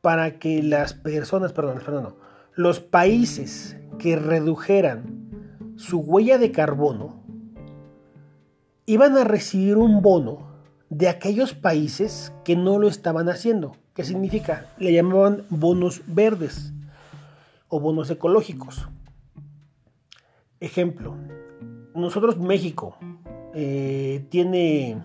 para 0.00 0.38
que 0.38 0.62
las 0.62 0.94
personas, 0.94 1.52
perdón, 1.52 1.80
perdón, 1.84 2.14
los 2.54 2.78
países 2.80 3.76
que 3.98 4.14
redujeran 4.16 5.22
su 5.76 5.98
huella 6.00 6.38
de 6.38 6.52
carbono 6.52 7.22
iban 8.86 9.16
a 9.16 9.24
recibir 9.24 9.78
un 9.78 10.02
bono 10.02 10.51
de 10.92 11.08
aquellos 11.08 11.54
países 11.54 12.32
que 12.44 12.54
no 12.54 12.78
lo 12.78 12.88
estaban 12.88 13.28
haciendo. 13.28 13.76
¿Qué 13.94 14.04
significa? 14.04 14.66
Le 14.78 14.92
llamaban 14.92 15.44
bonos 15.48 16.02
verdes 16.06 16.72
o 17.68 17.80
bonos 17.80 18.10
ecológicos. 18.10 18.88
Ejemplo, 20.60 21.16
nosotros 21.94 22.38
México 22.38 22.96
eh, 23.54 24.26
tiene 24.28 25.02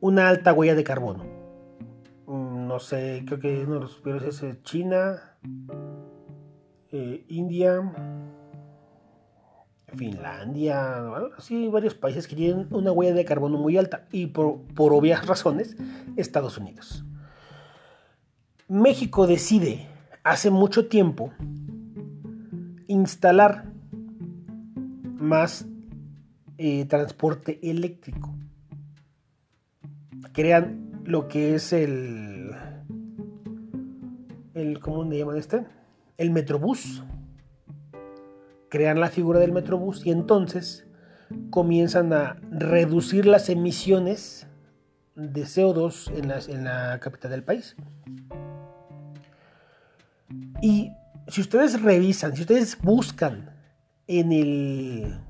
una 0.00 0.28
alta 0.28 0.52
huella 0.52 0.74
de 0.74 0.84
carbono 0.84 1.38
no 2.68 2.78
sé, 2.78 3.24
creo 3.26 3.40
que 3.40 3.64
uno 3.64 3.74
de 3.74 3.80
los 3.80 3.96
peores 3.96 4.42
es 4.42 4.62
China, 4.62 5.36
eh, 6.92 7.24
India, 7.28 7.80
Finlandia, 9.96 11.02
sí, 11.38 11.66
varios 11.68 11.94
países 11.94 12.28
que 12.28 12.36
tienen 12.36 12.66
una 12.70 12.92
huella 12.92 13.14
de 13.14 13.24
carbono 13.24 13.56
muy 13.58 13.76
alta 13.78 14.06
y 14.12 14.26
por, 14.26 14.60
obvias 14.76 15.26
razones 15.26 15.76
Estados 16.16 16.58
Unidos. 16.58 17.04
México 18.68 19.26
decide 19.26 19.88
hace 20.24 20.50
mucho 20.50 20.88
tiempo 20.88 21.32
instalar 22.86 23.64
más 25.16 25.66
eh, 26.58 26.84
transporte 26.84 27.58
eléctrico. 27.62 28.34
Crean 30.32 31.02
lo 31.04 31.28
que 31.28 31.54
es 31.54 31.72
el 31.72 32.54
el 34.54 34.80
¿cómo 34.80 35.04
le 35.04 35.18
llaman 35.18 35.36
este? 35.36 35.64
El 36.16 36.30
Metrobús. 36.30 37.02
Crean 38.68 39.00
la 39.00 39.08
figura 39.08 39.40
del 39.40 39.52
Metrobús 39.52 40.04
y 40.04 40.10
entonces 40.10 40.86
comienzan 41.50 42.12
a 42.12 42.36
reducir 42.50 43.26
las 43.26 43.48
emisiones 43.48 44.46
de 45.14 45.42
CO2 45.42 46.12
en 46.46 46.64
la, 46.64 47.00
capital 47.00 47.30
del 47.30 47.42
país. 47.42 47.76
Y 50.62 50.92
si 51.26 51.40
ustedes 51.40 51.82
revisan, 51.82 52.34
si 52.36 52.42
ustedes 52.42 52.78
buscan 52.80 53.50
en 54.06 54.32
el 54.32 55.20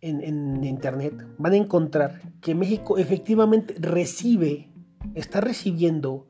en, 0.00 0.20
en, 0.20 0.64
internet, 0.64 1.14
van 1.38 1.52
a 1.52 1.56
encontrar 1.56 2.20
que 2.40 2.54
México 2.54 2.98
efectivamente 2.98 3.74
recibe, 3.78 4.68
está 5.14 5.40
recibiendo 5.40 6.28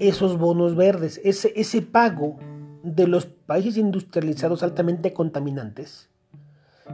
esos 0.00 0.38
bonos 0.38 0.74
verdes, 0.74 1.20
ese, 1.22 1.52
ese 1.54 1.82
pago 1.82 2.38
de 2.82 3.06
los 3.06 3.26
países 3.26 3.76
industrializados 3.76 4.62
altamente 4.62 5.12
contaminantes, 5.12 6.08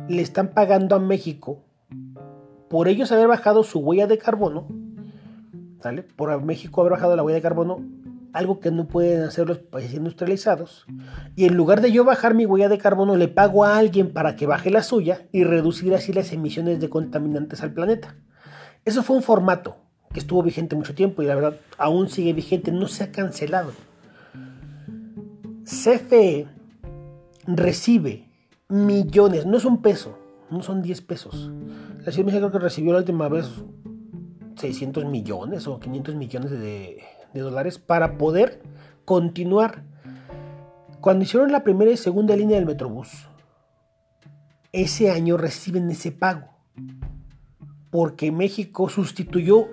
le 0.08 0.22
están 0.22 0.48
pagando 0.48 0.94
a 0.94 0.98
México 0.98 1.62
por 2.68 2.88
ellos 2.88 3.12
haber 3.12 3.28
bajado 3.28 3.62
su 3.62 3.78
huella 3.78 4.06
de 4.06 4.18
carbono, 4.18 4.66
¿sale? 5.80 6.02
Por 6.02 6.42
México 6.42 6.80
haber 6.80 6.92
bajado 6.92 7.16
la 7.16 7.22
huella 7.22 7.36
de 7.36 7.42
carbono, 7.42 7.84
algo 8.32 8.60
que 8.60 8.70
no 8.70 8.86
pueden 8.86 9.22
hacer 9.22 9.46
los 9.46 9.58
países 9.58 9.94
industrializados. 9.94 10.86
Y 11.36 11.46
en 11.46 11.56
lugar 11.56 11.80
de 11.80 11.92
yo 11.92 12.04
bajar 12.04 12.34
mi 12.34 12.44
huella 12.44 12.68
de 12.68 12.78
carbono, 12.78 13.16
le 13.16 13.28
pago 13.28 13.64
a 13.64 13.78
alguien 13.78 14.12
para 14.12 14.36
que 14.36 14.46
baje 14.46 14.70
la 14.70 14.82
suya 14.82 15.22
y 15.32 15.44
reducir 15.44 15.94
así 15.94 16.12
las 16.12 16.32
emisiones 16.32 16.80
de 16.80 16.90
contaminantes 16.90 17.62
al 17.62 17.72
planeta. 17.72 18.16
Eso 18.84 19.02
fue 19.02 19.16
un 19.16 19.22
formato 19.22 19.76
que 20.12 20.20
estuvo 20.20 20.42
vigente 20.42 20.76
mucho 20.76 20.94
tiempo 20.94 21.22
y 21.22 21.26
la 21.26 21.34
verdad 21.34 21.56
aún 21.78 22.08
sigue 22.08 22.32
vigente, 22.32 22.72
no 22.72 22.88
se 22.88 23.04
ha 23.04 23.12
cancelado. 23.12 23.72
CFE 25.66 26.46
recibe 27.48 28.28
millones, 28.68 29.46
no 29.46 29.56
es 29.56 29.64
un 29.64 29.82
peso, 29.82 30.16
no 30.48 30.62
son 30.62 30.80
10 30.80 31.00
pesos. 31.02 31.50
La 32.04 32.12
Ciudad 32.12 32.18
de 32.18 32.24
México 32.24 32.38
creo 32.38 32.52
que 32.52 32.58
recibió 32.60 32.92
la 32.92 33.00
última 33.00 33.28
vez 33.28 33.50
600 34.54 35.06
millones 35.06 35.66
o 35.66 35.80
500 35.80 36.14
millones 36.14 36.50
de, 36.52 37.02
de 37.34 37.40
dólares 37.40 37.78
para 37.78 38.16
poder 38.16 38.62
continuar. 39.04 39.82
Cuando 41.00 41.24
hicieron 41.24 41.50
la 41.50 41.64
primera 41.64 41.90
y 41.90 41.96
segunda 41.96 42.36
línea 42.36 42.56
del 42.56 42.66
Metrobús, 42.66 43.28
ese 44.70 45.10
año 45.10 45.36
reciben 45.36 45.90
ese 45.90 46.12
pago. 46.12 46.46
Porque 47.90 48.30
México 48.30 48.88
sustituyó 48.88 49.66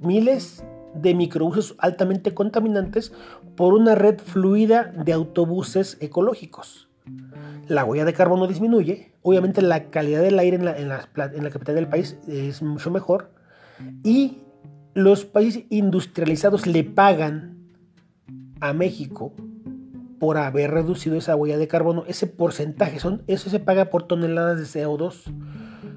miles 0.00 0.64
de 0.94 1.14
microbuses 1.14 1.74
altamente 1.78 2.34
contaminantes 2.34 3.12
por 3.56 3.74
una 3.74 3.94
red 3.94 4.18
fluida 4.18 4.92
de 4.96 5.12
autobuses 5.12 5.96
ecológicos. 6.00 6.88
La 7.68 7.84
huella 7.84 8.04
de 8.04 8.12
carbono 8.12 8.46
disminuye, 8.46 9.12
obviamente 9.22 9.62
la 9.62 9.84
calidad 9.90 10.22
del 10.22 10.38
aire 10.38 10.56
en 10.56 10.64
la, 10.64 10.76
en 10.76 10.88
la, 10.88 11.50
capital 11.50 11.74
del 11.74 11.88
país 11.88 12.16
es 12.28 12.62
mucho 12.62 12.90
mejor 12.90 13.30
y 14.02 14.38
los 14.94 15.24
países 15.24 15.64
industrializados 15.70 16.66
le 16.66 16.84
pagan 16.84 17.58
a 18.60 18.72
México 18.72 19.32
por 20.18 20.38
haber 20.38 20.70
reducido 20.70 21.16
esa 21.16 21.36
huella 21.36 21.58
de 21.58 21.68
carbono, 21.68 22.04
ese 22.06 22.26
porcentaje, 22.26 22.98
son, 23.00 23.22
eso 23.26 23.50
se 23.50 23.60
paga 23.60 23.86
por 23.86 24.04
toneladas 24.04 24.58
de 24.58 24.64
CO2. 24.80 25.24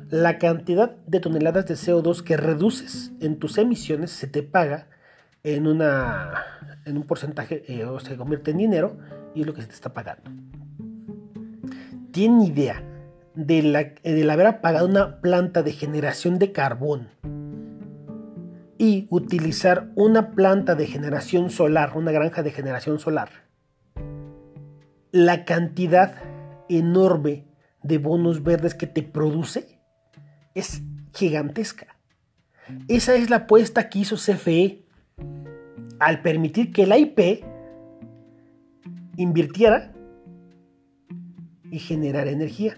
La 0.10 0.38
cantidad 0.38 0.96
de 1.06 1.20
toneladas 1.20 1.66
de 1.66 1.74
CO2 1.74 2.24
que 2.24 2.38
reduces 2.38 3.12
en 3.20 3.40
tus 3.40 3.58
emisiones 3.58 4.12
se 4.12 4.28
te 4.28 4.42
paga 4.42 4.88
en, 5.44 5.68
una, 5.68 6.46
en 6.86 6.96
un 6.96 7.04
porcentaje 7.04 7.64
eh, 7.68 7.84
o 7.84 8.00
se 8.00 8.16
convierte 8.16 8.52
en 8.52 8.58
dinero 8.58 8.98
y 9.36 9.42
es 9.42 9.48
lo 9.48 9.54
que 9.54 9.62
se 9.62 9.68
te 9.68 9.74
está 9.74 9.94
pagando. 9.94 10.32
¿Tienen 12.12 12.42
idea 12.42 12.82
de 13.36 13.62
la, 13.64 13.84
del 14.02 14.30
haber 14.30 14.48
apagado 14.48 14.88
una 14.88 15.20
planta 15.20 15.62
de 15.62 15.74
generación 15.74 16.40
de 16.40 16.54
carbón 16.54 17.10
y 18.78 19.08
utilizar 19.10 19.92
una 19.96 20.32
planta 20.32 20.76
de 20.76 20.88
generación 20.88 21.50
solar, 21.50 21.98
una 21.98 22.14
granja 22.14 22.44
de 22.44 22.52
generación 22.52 23.00
solar? 23.00 23.30
La 25.12 25.44
cantidad 25.44 26.16
enorme 26.70 27.46
de 27.84 27.98
bonos 27.98 28.42
verdes 28.42 28.74
que 28.74 28.88
te 28.88 29.04
produce 29.04 29.77
es 30.58 30.82
gigantesca. 31.14 31.88
Esa 32.88 33.16
es 33.16 33.30
la 33.30 33.38
apuesta 33.38 33.90
que 33.90 34.00
hizo 34.00 34.16
CFE 34.16 34.84
al 36.00 36.22
permitir 36.22 36.74
que 36.74 36.88
la 36.88 36.98
IP 36.98 37.44
invirtiera 39.16 39.94
y 41.70 41.80
generara 41.80 42.32
energía. 42.32 42.78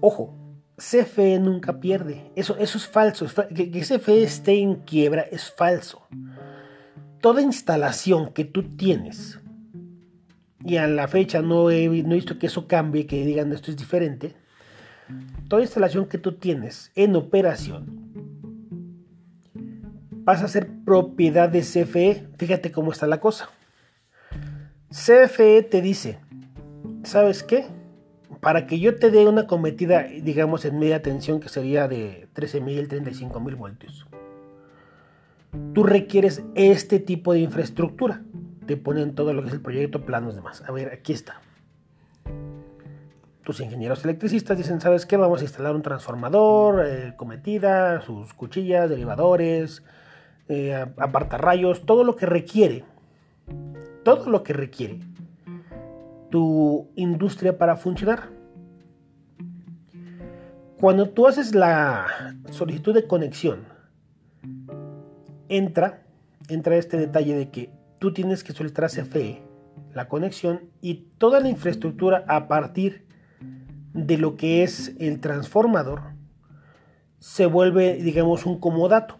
Ojo, 0.00 0.34
CFE 0.76 1.40
nunca 1.40 1.80
pierde. 1.80 2.30
Eso, 2.36 2.56
eso 2.58 2.78
es 2.78 2.86
falso. 2.86 3.26
Que, 3.54 3.70
CFE 3.70 4.22
esté 4.22 4.60
en 4.60 4.76
quiebra 4.76 5.22
es 5.22 5.50
falso. 5.50 6.06
Toda 7.20 7.42
instalación 7.42 8.32
que 8.32 8.44
tú 8.44 8.76
tienes, 8.76 9.40
y 10.64 10.76
a 10.76 10.86
la 10.86 11.08
fecha 11.08 11.42
no 11.42 11.70
he, 11.70 11.88
no 11.88 12.12
he 12.12 12.16
visto 12.16 12.38
que 12.38 12.46
eso 12.46 12.68
cambie, 12.68 13.06
que 13.06 13.24
digan 13.24 13.52
esto 13.52 13.70
es 13.70 13.76
diferente, 13.76 14.36
toda 15.48 15.62
instalación 15.62 16.06
que 16.06 16.18
tú 16.18 16.32
tienes 16.32 16.90
en 16.94 17.16
operación 17.16 18.06
pasa 20.24 20.46
a 20.46 20.48
ser 20.48 20.68
propiedad 20.84 21.48
de 21.48 21.60
CFE. 21.60 22.26
Fíjate 22.36 22.72
cómo 22.72 22.90
está 22.90 23.06
la 23.06 23.20
cosa. 23.20 23.48
CFE 24.90 25.62
te 25.62 25.80
dice, 25.80 26.18
¿sabes 27.04 27.42
qué? 27.42 27.66
Para 28.40 28.66
que 28.66 28.80
yo 28.80 28.96
te 28.96 29.10
dé 29.10 29.26
una 29.26 29.46
cometida, 29.46 30.02
digamos, 30.02 30.64
en 30.64 30.78
media 30.78 31.02
tensión 31.02 31.40
que 31.40 31.48
sería 31.48 31.86
de 31.86 32.28
13.000, 32.34 32.88
35.000 32.88 33.56
voltios, 33.56 34.06
tú 35.74 35.84
requieres 35.84 36.42
este 36.54 36.98
tipo 36.98 37.32
de 37.32 37.40
infraestructura. 37.40 38.22
Te 38.66 38.76
ponen 38.76 39.14
todo 39.14 39.32
lo 39.32 39.42
que 39.42 39.48
es 39.48 39.54
el 39.54 39.60
proyecto, 39.60 40.04
planos, 40.04 40.34
demás. 40.34 40.62
A 40.66 40.72
ver, 40.72 40.92
aquí 40.92 41.12
está 41.12 41.40
tus 43.46 43.60
ingenieros 43.60 44.04
electricistas 44.04 44.58
dicen, 44.58 44.80
¿sabes 44.80 45.06
qué? 45.06 45.16
Vamos 45.16 45.40
a 45.40 45.44
instalar 45.44 45.76
un 45.76 45.82
transformador, 45.82 46.84
eh, 46.84 47.14
cometida, 47.14 48.00
sus 48.00 48.34
cuchillas, 48.34 48.90
derivadores, 48.90 49.84
eh, 50.48 50.74
apartarrayos, 50.96 51.86
todo 51.86 52.02
lo 52.02 52.16
que 52.16 52.26
requiere, 52.26 52.84
todo 54.02 54.28
lo 54.30 54.42
que 54.42 54.52
requiere 54.52 54.98
tu 56.28 56.90
industria 56.96 57.56
para 57.56 57.76
funcionar. 57.76 58.30
Cuando 60.80 61.10
tú 61.10 61.28
haces 61.28 61.54
la 61.54 62.34
solicitud 62.50 62.94
de 62.94 63.06
conexión, 63.06 63.68
entra, 65.48 66.02
entra 66.48 66.74
este 66.74 66.96
detalle 66.96 67.36
de 67.36 67.50
que 67.50 67.70
tú 68.00 68.12
tienes 68.12 68.42
que 68.42 68.52
solicitar 68.52 68.86
a 68.86 68.88
CFE 68.88 69.40
la 69.94 70.08
conexión 70.08 70.62
y 70.80 71.06
toda 71.16 71.38
la 71.38 71.48
infraestructura 71.48 72.24
a 72.26 72.48
partir 72.48 73.05
de 73.96 74.18
lo 74.18 74.36
que 74.36 74.62
es 74.62 74.94
el 75.00 75.20
transformador 75.20 76.02
se 77.18 77.46
vuelve, 77.46 77.94
digamos, 77.94 78.46
un 78.46 78.60
comodato. 78.60 79.16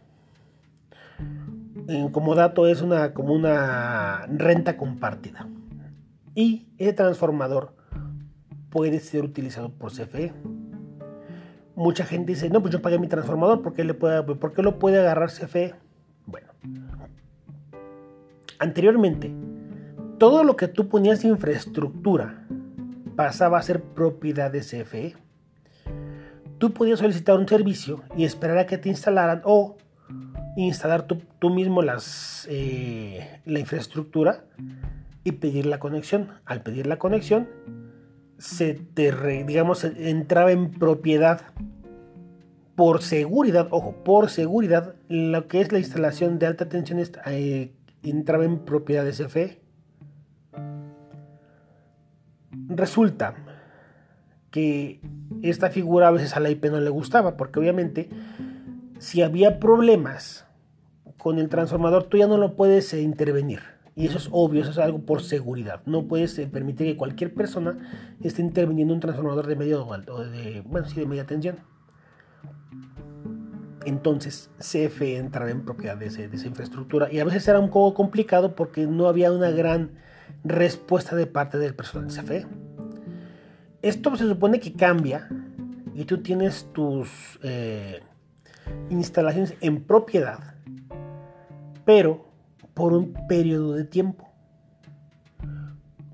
Un 1.88 2.10
comodato 2.12 2.66
es 2.66 2.82
una, 2.82 3.14
como 3.14 3.32
una 3.32 4.26
renta 4.26 4.76
compartida. 4.76 5.48
Y 6.34 6.68
ese 6.78 6.92
transformador 6.92 7.74
puede 8.70 9.00
ser 9.00 9.24
utilizado 9.24 9.70
por 9.70 9.90
CFE. 9.90 10.34
Mucha 11.74 12.04
gente 12.04 12.32
dice, 12.32 12.50
no, 12.50 12.60
pues 12.60 12.72
yo 12.72 12.82
pagué 12.82 12.98
mi 12.98 13.08
transformador, 13.08 13.62
¿por 13.62 13.72
qué, 13.72 13.84
le 13.84 13.94
puede, 13.94 14.22
¿por 14.22 14.52
qué 14.52 14.62
lo 14.62 14.78
puede 14.78 14.98
agarrar 14.98 15.30
CFE? 15.30 15.74
Bueno, 16.26 16.48
anteriormente, 18.58 19.32
todo 20.18 20.44
lo 20.44 20.56
que 20.56 20.68
tú 20.68 20.88
ponías 20.88 21.22
de 21.22 21.28
infraestructura 21.28 22.46
pasaba 23.16 23.58
a 23.58 23.62
ser 23.62 23.82
propiedad 23.82 24.50
de 24.50 24.60
CFE. 24.60 25.14
Tú 26.58 26.72
podías 26.72 27.00
solicitar 27.00 27.38
un 27.38 27.48
servicio 27.48 28.02
y 28.16 28.24
esperar 28.24 28.58
a 28.58 28.66
que 28.66 28.78
te 28.78 28.88
instalaran 28.88 29.42
o 29.44 29.76
instalar 30.56 31.06
tú, 31.06 31.50
mismo 31.50 31.82
las, 31.82 32.46
eh, 32.50 33.40
la 33.44 33.58
infraestructura 33.58 34.44
y 35.24 35.32
pedir 35.32 35.66
la 35.66 35.78
conexión. 35.78 36.28
Al 36.44 36.62
pedir 36.62 36.86
la 36.86 36.98
conexión, 36.98 37.48
se 38.38 38.74
te, 38.74 39.12
digamos, 39.44 39.84
entraba 39.84 40.52
en 40.52 40.70
propiedad 40.70 41.42
por 42.74 43.02
seguridad, 43.02 43.68
ojo, 43.70 44.04
por 44.04 44.28
seguridad, 44.28 44.94
lo 45.08 45.48
que 45.48 45.62
es 45.62 45.72
la 45.72 45.78
instalación 45.78 46.38
de 46.38 46.46
alta 46.46 46.68
tensión 46.68 47.02
eh, 47.26 47.72
entraba 48.02 48.44
en 48.44 48.60
propiedad 48.60 49.04
de 49.04 49.12
CFE. 49.12 49.65
Resulta 52.68 53.34
que 54.50 55.00
esta 55.42 55.70
figura 55.70 56.08
a 56.08 56.10
veces 56.10 56.36
a 56.36 56.40
la 56.40 56.50
IP 56.50 56.66
no 56.66 56.80
le 56.80 56.90
gustaba, 56.90 57.36
porque 57.36 57.58
obviamente 57.58 58.08
si 58.98 59.22
había 59.22 59.58
problemas 59.58 60.46
con 61.18 61.38
el 61.38 61.48
transformador, 61.48 62.04
tú 62.04 62.16
ya 62.18 62.26
no 62.26 62.36
lo 62.36 62.54
puedes 62.56 62.92
eh, 62.94 63.02
intervenir. 63.02 63.60
Y 63.94 64.06
eso 64.06 64.18
es 64.18 64.28
obvio, 64.30 64.60
eso 64.60 64.70
es 64.70 64.78
algo 64.78 65.00
por 65.00 65.22
seguridad. 65.22 65.80
No 65.86 66.06
puedes 66.06 66.38
eh, 66.38 66.46
permitir 66.46 66.86
que 66.86 66.96
cualquier 66.96 67.32
persona 67.32 67.78
esté 68.22 68.42
interviniendo 68.42 68.92
un 68.92 69.00
transformador 69.00 69.46
de 69.46 69.56
medio 69.56 69.86
o 69.86 70.24
de, 70.24 70.62
bueno, 70.66 70.86
sí, 70.86 71.00
de 71.00 71.06
media 71.06 71.26
tensión. 71.26 71.56
Entonces, 73.86 74.50
CFE 74.58 75.16
entraba 75.16 75.50
en 75.50 75.64
propiedad 75.64 75.96
de, 75.96 76.10
de, 76.10 76.36
esa 76.36 76.46
infraestructura 76.46 77.10
y 77.10 77.20
a 77.20 77.24
veces 77.24 77.46
era 77.48 77.58
un 77.58 77.70
poco 77.70 77.94
complicado 77.94 78.54
porque 78.54 78.86
no 78.86 79.08
había 79.08 79.32
una 79.32 79.50
gran 79.50 79.92
respuesta 80.44 81.16
de 81.16 81.26
parte 81.26 81.58
del 81.58 81.74
personal 81.74 82.08
de 82.08 82.22
CFE. 82.22 82.46
Esto 83.82 84.16
se 84.16 84.26
supone 84.26 84.60
que 84.60 84.72
cambia 84.72 85.28
y 85.94 86.04
tú 86.04 86.22
tienes 86.22 86.70
tus 86.72 87.38
eh, 87.42 88.02
instalaciones 88.90 89.54
en 89.60 89.82
propiedad, 89.82 90.54
pero 91.84 92.26
por 92.74 92.92
un 92.92 93.14
periodo 93.28 93.74
de 93.74 93.84
tiempo. 93.84 94.28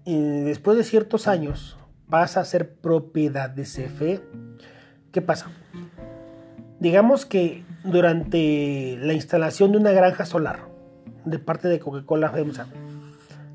después 0.04 0.76
de 0.76 0.84
ciertos 0.84 1.28
años 1.28 1.76
pasa 2.08 2.40
a 2.40 2.44
ser 2.44 2.74
propiedad 2.74 3.50
de 3.50 3.62
CFE. 3.62 4.20
¿Qué 5.12 5.22
pasa? 5.22 5.50
Digamos 6.78 7.26
que 7.26 7.64
durante 7.84 8.98
la 9.00 9.12
instalación 9.12 9.72
de 9.72 9.78
una 9.78 9.92
granja 9.92 10.26
solar 10.26 10.68
de 11.24 11.38
parte 11.38 11.68
de 11.68 11.78
Coca-Cola 11.78 12.30
FEMSA, 12.30 12.66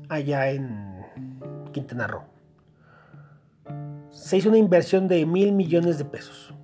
allá 0.08 0.50
en 0.50 1.04
Quintana 1.72 2.06
Roo. 2.06 2.24
Se 4.10 4.36
hizo 4.36 4.48
una 4.48 4.58
inversión 4.58 5.08
de 5.08 5.24
mil 5.26 5.52
millones 5.52 5.98
de 5.98 6.04
pesos. 6.04 6.54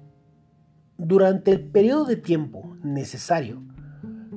Durante 0.97 1.51
el 1.51 1.61
periodo 1.61 2.05
de 2.05 2.17
tiempo 2.17 2.77
necesario, 2.83 3.63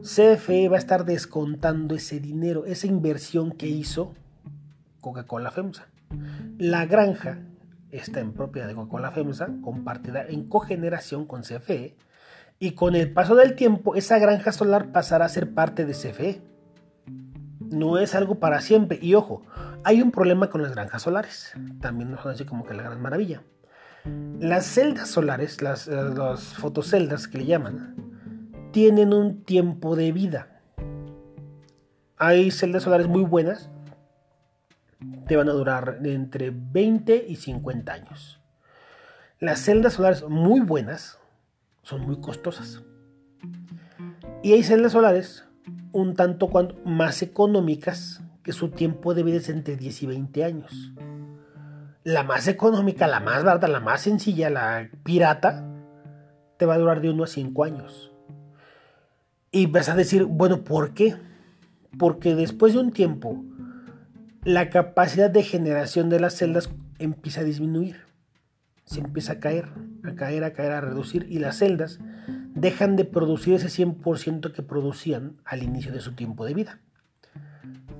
CFE 0.01 0.69
va 0.69 0.75
a 0.75 0.79
estar 0.79 1.05
descontando 1.05 1.95
ese 1.95 2.19
dinero, 2.19 2.65
esa 2.65 2.87
inversión 2.87 3.51
que 3.51 3.67
hizo 3.67 4.13
Coca-Cola 5.01 5.51
FEMSA. 5.51 5.87
La 6.57 6.85
granja 6.85 7.39
está 7.91 8.19
en 8.19 8.33
propiedad 8.33 8.67
de 8.67 8.75
Coca-Cola 8.75 9.11
FEMSA, 9.11 9.49
compartida 9.61 10.25
en 10.27 10.47
cogeneración 10.47 11.25
con 11.25 11.41
CFE, 11.41 11.95
y 12.59 12.71
con 12.71 12.95
el 12.95 13.11
paso 13.13 13.35
del 13.35 13.55
tiempo 13.55 13.95
esa 13.95 14.17
granja 14.17 14.51
solar 14.51 14.91
pasará 14.91 15.25
a 15.25 15.29
ser 15.29 15.53
parte 15.53 15.85
de 15.85 15.93
CFE. 15.93 16.41
No 17.69 17.97
es 17.97 18.15
algo 18.15 18.39
para 18.39 18.61
siempre. 18.61 18.99
Y 19.01 19.15
ojo, 19.15 19.43
hay 19.83 20.01
un 20.01 20.11
problema 20.11 20.49
con 20.49 20.61
las 20.61 20.73
granjas 20.73 21.01
solares. 21.01 21.53
También 21.81 22.11
no 22.11 22.21
son 22.21 22.31
así 22.31 22.45
como 22.45 22.65
que 22.65 22.73
la 22.73 22.83
gran 22.83 23.01
maravilla. 23.01 23.43
Las 24.39 24.65
celdas 24.65 25.09
solares, 25.09 25.61
las, 25.61 25.87
eh, 25.87 25.91
las 26.15 26.53
fotoceldas 26.55 27.27
que 27.27 27.39
le 27.39 27.45
llaman, 27.45 27.95
tienen 28.71 29.13
un 29.13 29.43
tiempo 29.43 29.95
de 29.95 30.11
vida. 30.11 30.61
Hay 32.17 32.51
celdas 32.51 32.83
solares 32.83 33.07
muy 33.07 33.23
buenas, 33.23 33.69
te 35.27 35.35
van 35.35 35.49
a 35.49 35.53
durar 35.53 35.99
entre 36.03 36.51
20 36.51 37.25
y 37.27 37.35
50 37.35 37.93
años. 37.93 38.39
Las 39.39 39.59
celdas 39.59 39.93
solares 39.93 40.23
muy 40.27 40.61
buenas 40.61 41.19
son 41.83 42.01
muy 42.01 42.19
costosas. 42.19 42.83
Y 44.43 44.53
hay 44.53 44.63
celdas 44.63 44.93
solares 44.93 45.46
un 45.91 46.15
tanto 46.15 46.47
cuanto 46.47 46.75
más 46.85 47.21
económicas 47.21 48.21
que 48.43 48.53
su 48.53 48.69
tiempo 48.69 49.13
de 49.13 49.23
vida 49.23 49.37
es 49.37 49.49
entre 49.49 49.75
10 49.75 50.03
y 50.03 50.05
20 50.07 50.43
años. 50.43 50.93
La 52.03 52.23
más 52.23 52.47
económica, 52.47 53.07
la 53.07 53.19
más 53.19 53.43
barata, 53.43 53.67
la 53.67 53.81
más 53.81 54.01
sencilla, 54.01 54.49
la 54.49 54.89
pirata, 55.03 55.65
te 56.57 56.65
va 56.65 56.75
a 56.75 56.77
durar 56.77 57.01
de 57.01 57.09
1 57.09 57.23
a 57.23 57.27
5 57.27 57.63
años. 57.63 58.11
Y 59.51 59.65
vas 59.65 59.89
a 59.89 59.95
decir, 59.95 60.25
bueno, 60.25 60.63
¿por 60.63 60.93
qué? 60.93 61.15
Porque 61.97 62.35
después 62.35 62.73
de 62.73 62.79
un 62.79 62.91
tiempo, 62.91 63.43
la 64.43 64.69
capacidad 64.69 65.29
de 65.29 65.43
generación 65.43 66.09
de 66.09 66.19
las 66.19 66.35
celdas 66.35 66.69
empieza 66.99 67.41
a 67.41 67.45
disminuir. 67.45 67.97
Se 68.85 69.01
empieza 69.01 69.33
a 69.33 69.39
caer, 69.39 69.67
a 70.05 70.15
caer, 70.15 70.45
a 70.45 70.53
caer, 70.53 70.71
a 70.71 70.81
reducir. 70.81 71.27
Y 71.29 71.39
las 71.39 71.57
celdas 71.57 71.99
dejan 72.59 72.95
de 72.95 73.05
producir 73.05 73.53
ese 73.55 73.67
100% 73.67 74.51
que 74.51 74.63
producían 74.63 75.37
al 75.45 75.63
inicio 75.63 75.91
de 75.91 75.99
su 75.99 76.13
tiempo 76.13 76.45
de 76.45 76.53
vida. 76.53 76.79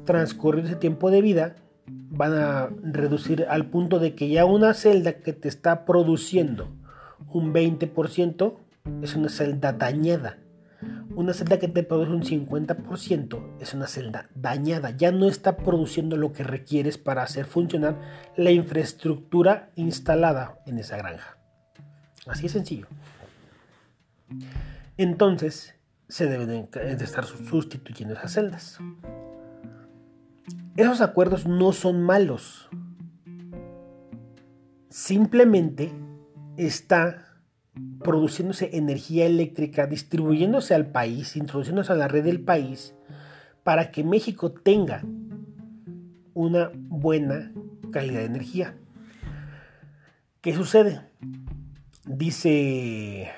Transcurrido 0.06 0.68
ese 0.68 0.76
tiempo 0.76 1.12
de 1.12 1.22
vida, 1.22 1.56
van 1.88 2.34
a 2.34 2.70
reducir 2.84 3.46
al 3.50 3.70
punto 3.70 4.00
de 4.00 4.16
que 4.16 4.30
ya 4.30 4.46
una 4.46 4.74
celda 4.74 5.14
que 5.20 5.34
te 5.34 5.48
está 5.48 5.86
produciendo 5.86 6.70
un 7.30 7.54
20% 7.54 8.56
es 9.02 9.16
una 9.16 9.30
celda 9.30 9.74
dañada. 9.74 10.38
Una 11.16 11.34
celda 11.34 11.58
que 11.58 11.68
te 11.68 11.84
produce 11.84 12.12
un 12.12 12.48
50% 12.48 13.58
es 13.60 13.74
una 13.74 13.88
celda 13.88 14.30
dañada. 14.36 14.92
Ya 14.92 15.12
no 15.12 15.28
está 15.28 15.58
produciendo 15.58 16.16
lo 16.16 16.32
que 16.32 16.44
requieres 16.44 16.98
para 16.98 17.24
hacer 17.24 17.46
funcionar 17.46 18.00
la 18.36 18.52
infraestructura 18.52 19.72
instalada 19.76 20.60
en 20.66 20.78
esa 20.78 20.98
granja. 20.98 21.38
Así 22.28 22.46
es 22.46 22.52
sencillo. 22.52 22.88
Entonces, 24.98 25.76
se 26.08 26.28
deben 26.28 26.70
de 26.72 27.04
estar 27.04 27.26
sustituyendo 27.26 28.14
esas 28.14 28.34
celdas. 28.34 28.80
Esos 30.76 31.02
acuerdos 31.02 31.46
no 31.46 31.74
son 31.74 32.04
malos. 32.04 32.70
Simplemente 34.90 35.92
está 36.56 37.26
produciéndose 38.00 38.76
energía 38.78 39.26
eléctrica, 39.26 39.86
distribuyéndose 39.86 40.74
al 40.74 40.88
país, 40.88 41.36
introduciéndose 41.36 41.94
a 41.94 41.96
la 41.96 42.08
red 42.08 42.24
del 42.24 42.40
país, 42.42 42.96
para 43.64 43.92
que 43.92 44.04
México 44.04 44.52
tenga 44.52 45.04
una 46.34 46.72
buena 46.74 47.52
calidad 47.92 48.20
de 48.20 48.26
energía. 48.26 48.76
¿Qué 50.42 50.54
sucede? 50.54 51.02
Dice 52.06 53.30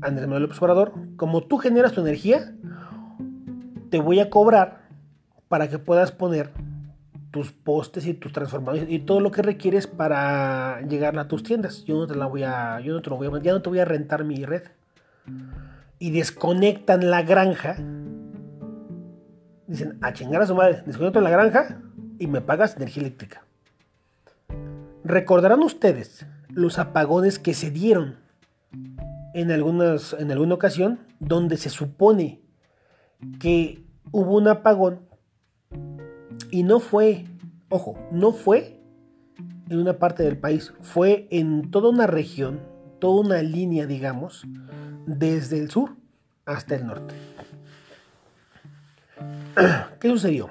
Andrés 0.00 0.26
Manuel 0.26 0.42
López 0.42 0.60
Obrador, 0.62 0.92
como 1.16 1.42
tú 1.42 1.58
generas 1.58 1.92
tu 1.92 2.00
energía, 2.00 2.54
te 3.90 4.00
voy 4.00 4.20
a 4.20 4.30
cobrar 4.30 4.88
para 5.48 5.68
que 5.68 5.78
puedas 5.78 6.12
poner 6.12 6.50
tus 7.30 7.52
postes 7.52 8.06
y 8.06 8.14
tus 8.14 8.32
transformadores 8.32 8.86
y 8.88 9.00
todo 9.00 9.20
lo 9.20 9.30
que 9.30 9.42
requieres 9.42 9.86
para 9.86 10.80
llegar 10.82 11.18
a 11.18 11.28
tus 11.28 11.42
tiendas. 11.42 11.84
Yo 11.84 11.96
no 11.96 12.06
te 12.06 12.14
la 12.14 12.26
voy 12.26 12.42
a, 12.42 12.80
yo 12.80 12.94
no 12.94 13.02
te 13.02 13.10
lo 13.10 13.16
voy 13.16 13.26
a, 13.26 13.42
ya 13.42 13.52
no 13.52 13.62
te 13.62 13.68
voy 13.68 13.78
a 13.78 13.84
rentar 13.84 14.24
mi 14.24 14.44
red. 14.44 14.62
Y 15.98 16.10
desconectan 16.10 17.10
la 17.10 17.22
granja. 17.22 17.76
Dicen, 19.66 19.98
a 20.00 20.12
chingar 20.12 20.42
a 20.42 20.46
su 20.46 20.54
madre, 20.54 20.82
desconectan 20.86 21.24
la 21.24 21.30
granja 21.30 21.82
y 22.18 22.26
me 22.26 22.40
pagas 22.40 22.76
energía 22.76 23.02
eléctrica. 23.02 23.42
Recordarán 25.04 25.62
ustedes 25.62 26.26
los 26.48 26.78
apagones 26.78 27.38
que 27.38 27.54
se 27.54 27.70
dieron 27.70 28.16
en, 29.34 29.50
algunas, 29.50 30.14
en 30.14 30.30
alguna 30.30 30.54
ocasión 30.54 31.00
donde 31.20 31.56
se 31.56 31.70
supone 31.70 32.40
que 33.40 33.84
hubo 34.10 34.36
un 34.36 34.48
apagón 34.48 35.00
y 36.50 36.62
no 36.62 36.80
fue, 36.80 37.24
ojo, 37.68 37.98
no 38.12 38.32
fue 38.32 38.80
en 39.68 39.78
una 39.78 39.98
parte 39.98 40.22
del 40.22 40.38
país, 40.38 40.72
fue 40.80 41.28
en 41.30 41.70
toda 41.70 41.90
una 41.90 42.06
región, 42.06 42.60
toda 43.00 43.20
una 43.20 43.42
línea, 43.42 43.86
digamos, 43.86 44.44
desde 45.06 45.58
el 45.58 45.70
sur 45.70 45.96
hasta 46.46 46.76
el 46.76 46.86
norte. 46.86 47.14
¿Qué 50.00 50.08
sucedió? 50.08 50.50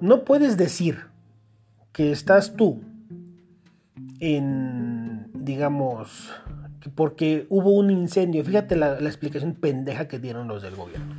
No 0.00 0.24
puedes 0.24 0.56
decir 0.56 1.06
que 1.92 2.12
estás 2.12 2.54
tú 2.54 2.82
en, 4.20 5.30
digamos, 5.34 6.32
porque 6.94 7.46
hubo 7.50 7.70
un 7.70 7.90
incendio. 7.90 8.44
Fíjate 8.44 8.76
la, 8.76 9.00
la, 9.00 9.08
explicación 9.08 9.54
pendeja 9.54 10.08
que 10.08 10.18
dieron 10.18 10.48
los 10.48 10.62
del 10.62 10.76
gobierno. 10.76 11.14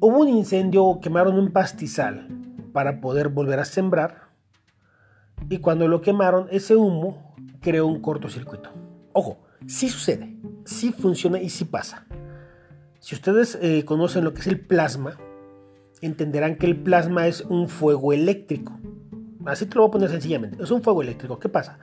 Hubo 0.00 0.20
un 0.20 0.28
incendio, 0.28 0.98
quemaron 1.00 1.38
un 1.38 1.52
pastizal 1.52 2.26
para 2.72 3.00
poder 3.00 3.28
volver 3.28 3.60
a 3.60 3.64
sembrar. 3.64 4.30
Y 5.48 5.58
cuando 5.58 5.88
lo 5.88 6.00
quemaron, 6.00 6.48
ese 6.50 6.76
humo 6.76 7.34
creó 7.60 7.86
un 7.86 8.00
cortocircuito. 8.00 8.70
Ojo, 9.12 9.42
sí 9.66 9.88
sucede, 9.88 10.36
sí 10.64 10.92
funciona 10.92 11.40
y 11.40 11.50
sí 11.50 11.64
pasa. 11.64 12.06
Si 12.98 13.14
ustedes 13.14 13.58
eh, 13.62 13.84
conocen 13.84 14.24
lo 14.24 14.34
que 14.34 14.40
es 14.40 14.46
el 14.46 14.60
plasma, 14.60 15.16
entenderán 16.00 16.56
que 16.56 16.66
el 16.66 16.76
plasma 16.76 17.26
es 17.26 17.40
un 17.42 17.68
fuego 17.68 18.12
eléctrico. 18.12 18.78
Así 19.46 19.66
te 19.66 19.74
lo 19.74 19.82
voy 19.82 19.88
a 19.88 19.92
poner 19.92 20.10
sencillamente. 20.10 20.62
Es 20.62 20.70
un 20.70 20.82
fuego 20.82 21.02
eléctrico. 21.02 21.38
¿Qué 21.38 21.48
pasa? 21.48 21.78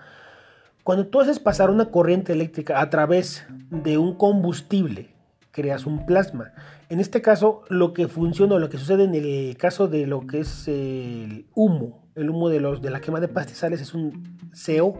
Cuando 0.87 1.07
tú 1.07 1.19
haces 1.19 1.39
pasar 1.39 1.69
una 1.69 1.91
corriente 1.91 2.31
eléctrica 2.31 2.79
a 2.79 2.89
través 2.89 3.45
de 3.69 3.97
un 3.97 4.13
combustible, 4.13 5.09
creas 5.51 5.85
un 5.85 6.05
plasma. 6.05 6.53
En 6.87 7.01
este 7.01 7.21
caso, 7.21 7.63
lo 7.67 7.91
que 7.91 8.07
funciona, 8.07 8.57
lo 8.57 8.69
que 8.69 8.77
sucede 8.77 9.03
en 9.03 9.13
el 9.13 9.57
caso 9.57 9.89
de 9.89 10.07
lo 10.07 10.25
que 10.25 10.39
es 10.39 10.65
el 10.69 11.45
humo, 11.53 12.07
el 12.15 12.29
humo 12.29 12.47
de, 12.47 12.61
los, 12.61 12.81
de 12.81 12.89
la 12.89 13.01
quema 13.01 13.19
de 13.19 13.27
pastizales 13.27 13.81
es 13.81 13.93
un 13.93 14.39
CO, 14.53 14.97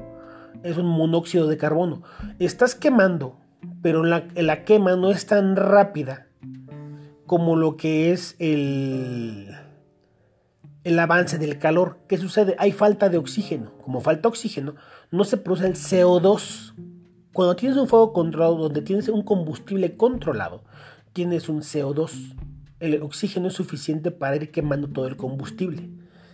es 0.62 0.76
un 0.76 0.88
monóxido 0.88 1.48
de 1.48 1.56
carbono. 1.56 2.04
Estás 2.38 2.76
quemando, 2.76 3.38
pero 3.82 4.04
la, 4.04 4.28
la 4.36 4.66
quema 4.66 4.98
no 4.98 5.10
es 5.10 5.26
tan 5.26 5.56
rápida 5.56 6.28
como 7.26 7.56
lo 7.56 7.78
que 7.78 8.12
es 8.12 8.36
el, 8.40 9.56
el 10.88 10.98
avance 11.00 11.38
del 11.38 11.60
calor. 11.60 12.00
¿Qué 12.08 12.18
sucede? 12.18 12.56
Hay 12.60 12.72
falta 12.72 13.10
de 13.10 13.18
oxígeno. 13.18 13.74
Como 13.84 14.00
falta 14.00 14.30
oxígeno, 14.30 14.76
no 15.12 15.26
se 15.26 15.36
produce 15.36 15.68
el 15.68 15.74
CO2. 15.74 16.74
Cuando 17.34 17.58
tienes 17.58 17.78
un 17.78 17.90
fuego 17.90 18.14
controlado, 18.14 18.56
donde 18.56 18.82
tienes 18.82 19.10
un 19.10 19.22
combustible 19.22 19.98
controlado, 19.98 20.64
tienes 21.12 21.50
un 21.50 21.60
CO2. 21.60 22.36
El 22.80 23.02
oxígeno 23.02 23.50
es 23.50 23.54
suficiente 23.54 24.12
para 24.12 24.38
ir 24.38 24.50
quemando 24.50 24.88
todo 24.88 25.08
el 25.08 25.18
combustible. 25.18 25.90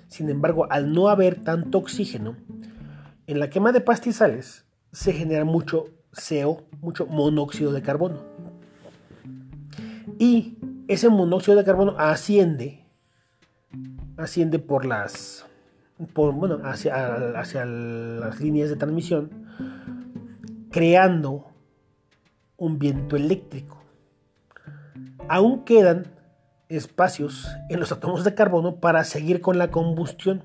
Sin 0.07 0.29
embargo, 0.29 0.67
al 0.69 0.93
no 0.93 1.07
haber 1.09 1.43
tanto 1.43 1.79
oxígeno, 1.79 2.37
en 3.25 3.39
la 3.39 3.49
quema 3.49 3.71
de 3.71 3.81
pastizales 3.81 4.65
se 4.91 5.13
genera 5.13 5.45
mucho 5.45 5.85
CO, 6.11 6.61
mucho 6.79 7.07
monóxido 7.07 7.71
de 7.71 7.81
carbono. 7.81 8.21
Y 10.19 10.59
ese 10.87 11.09
monóxido 11.09 11.57
de 11.57 11.63
carbono 11.63 11.95
asciende, 11.97 12.82
asciende 14.17 14.59
por 14.59 14.85
las, 14.85 15.45
por, 16.13 16.33
bueno, 16.33 16.59
hacia, 16.63 17.39
hacia 17.39 17.65
las 17.65 18.39
líneas 18.39 18.69
de 18.69 18.75
transmisión, 18.75 19.29
creando 20.71 21.47
un 22.57 22.79
viento 22.79 23.15
eléctrico 23.15 23.83
aún 25.27 25.63
quedan 25.63 26.07
espacios 26.69 27.47
en 27.69 27.79
los 27.79 27.91
átomos 27.91 28.23
de 28.23 28.33
carbono 28.33 28.77
para 28.77 29.03
seguir 29.03 29.41
con 29.41 29.57
la 29.57 29.71
combustión. 29.71 30.43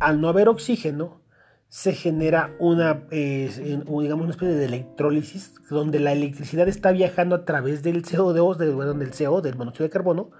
Al 0.00 0.20
no 0.20 0.28
haber 0.28 0.48
oxígeno, 0.48 1.20
se 1.68 1.92
genera 1.92 2.54
una, 2.58 3.02
digamos, 3.10 3.96
una 3.96 4.30
especie 4.30 4.54
de 4.54 4.64
electrólisis 4.64 5.54
donde 5.70 6.00
la 6.00 6.12
electricidad 6.12 6.68
está 6.68 6.92
viajando 6.92 7.34
a 7.34 7.44
través 7.44 7.82
del 7.82 8.04
CO2, 8.04 8.56
del, 8.56 8.98
del 8.98 9.10
CO, 9.10 9.40
del 9.40 9.56
monóxido 9.56 9.84
de 9.84 9.90
carbono, 9.90 10.30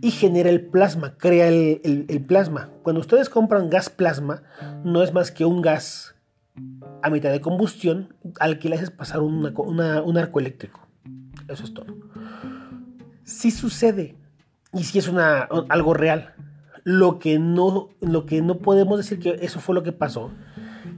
y 0.00 0.10
genera 0.10 0.50
el 0.50 0.66
plasma, 0.66 1.16
crea 1.16 1.48
el, 1.48 2.24
plasma. 2.26 2.70
Cuando 2.82 3.00
ustedes 3.00 3.28
compran 3.28 3.70
gas 3.70 3.90
plasma, 3.90 4.42
no 4.84 5.02
es 5.02 5.12
más 5.12 5.30
que 5.30 5.44
un 5.44 5.62
gas 5.62 6.14
a 7.02 7.10
mitad 7.10 7.30
de 7.30 7.40
combustión 7.40 8.14
al 8.40 8.58
que 8.58 8.68
le 8.68 8.76
haces 8.76 8.90
pasar 8.90 9.20
un 9.20 10.16
arco 10.18 10.40
eléctrico. 10.40 10.88
Eso 11.48 11.64
es 11.64 11.72
todo. 11.72 11.96
Si 13.24 13.50
sucede 13.50 14.16
y 14.72 14.84
si 14.84 14.98
es 14.98 15.08
algo 15.08 15.94
real. 15.94 16.34
Lo 16.84 17.18
que, 17.18 17.38
no, 17.38 17.90
lo 18.00 18.24
que 18.24 18.40
no 18.40 18.58
podemos 18.58 18.98
decir 18.98 19.18
que 19.18 19.38
eso 19.42 19.60
fue 19.60 19.74
lo 19.74 19.82
que 19.82 19.92
pasó, 19.92 20.30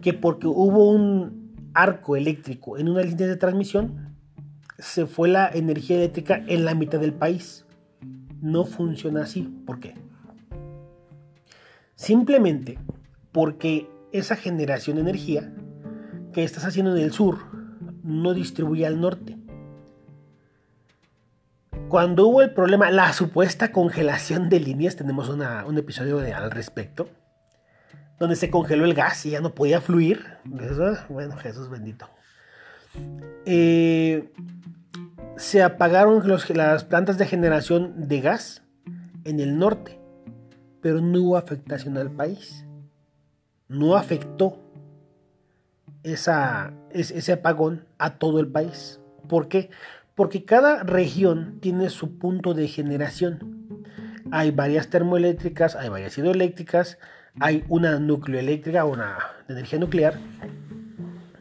que 0.02 0.12
porque 0.12 0.46
hubo 0.46 0.88
un 0.88 1.70
arco 1.74 2.16
eléctrico 2.16 2.78
en 2.78 2.88
una 2.88 3.02
línea 3.02 3.26
de 3.26 3.36
transmisión, 3.36 4.14
se 4.78 5.06
fue 5.06 5.28
la 5.28 5.48
energía 5.48 5.96
eléctrica 5.96 6.42
en 6.46 6.64
la 6.64 6.74
mitad 6.74 7.00
del 7.00 7.12
país. 7.12 7.66
No 8.40 8.64
funciona 8.64 9.22
así. 9.22 9.42
¿Por 9.66 9.80
qué? 9.80 9.94
Simplemente 11.94 12.78
porque 13.32 13.88
esa 14.12 14.36
generación 14.36 14.96
de 14.96 15.02
energía 15.02 15.52
que 16.32 16.44
estás 16.44 16.64
haciendo 16.64 16.96
en 16.96 17.02
el 17.02 17.12
sur 17.12 17.38
no 18.02 18.34
distribuye 18.34 18.86
al 18.86 19.00
norte. 19.00 19.36
Cuando 21.88 22.28
hubo 22.28 22.42
el 22.42 22.54
problema, 22.54 22.90
la 22.90 23.12
supuesta 23.12 23.72
congelación 23.72 24.48
de 24.48 24.60
líneas, 24.60 24.96
tenemos 24.96 25.28
un 25.28 25.78
episodio 25.78 26.20
al 26.20 26.50
respecto, 26.50 27.08
donde 28.18 28.36
se 28.36 28.48
congeló 28.48 28.84
el 28.84 28.94
gas 28.94 29.26
y 29.26 29.30
ya 29.30 29.40
no 29.40 29.54
podía 29.54 29.80
fluir. 29.80 30.24
bueno, 31.08 31.36
Jesús 31.36 31.68
bendito. 31.68 32.08
Eh, 33.44 34.32
se 35.36 35.62
apagaron 35.62 36.22
las 36.26 36.84
plantas 36.84 37.18
de 37.18 37.26
generación 37.26 38.08
de 38.08 38.20
gas 38.20 38.62
en 39.24 39.40
el 39.40 39.58
norte, 39.58 40.00
pero 40.80 41.00
no 41.00 41.20
hubo 41.20 41.36
afectación 41.36 41.96
al 41.96 42.10
país. 42.10 42.66
No 43.68 43.96
afectó 43.96 44.58
ese 46.02 47.32
apagón 47.32 47.86
a 47.98 48.18
todo 48.18 48.40
el 48.40 48.48
país. 48.48 49.00
¿Por 49.28 49.48
qué? 49.48 49.70
porque 50.20 50.44
cada 50.44 50.82
región 50.82 51.60
tiene 51.60 51.88
su 51.88 52.18
punto 52.18 52.52
de 52.52 52.68
generación. 52.68 53.86
Hay 54.30 54.50
varias 54.50 54.88
termoeléctricas, 54.88 55.76
hay 55.76 55.88
varias 55.88 56.18
hidroeléctricas, 56.18 56.98
hay 57.40 57.64
una 57.68 57.98
nucleoeléctrica, 57.98 58.84
una 58.84 59.16
energía 59.48 59.78
nuclear, 59.78 60.18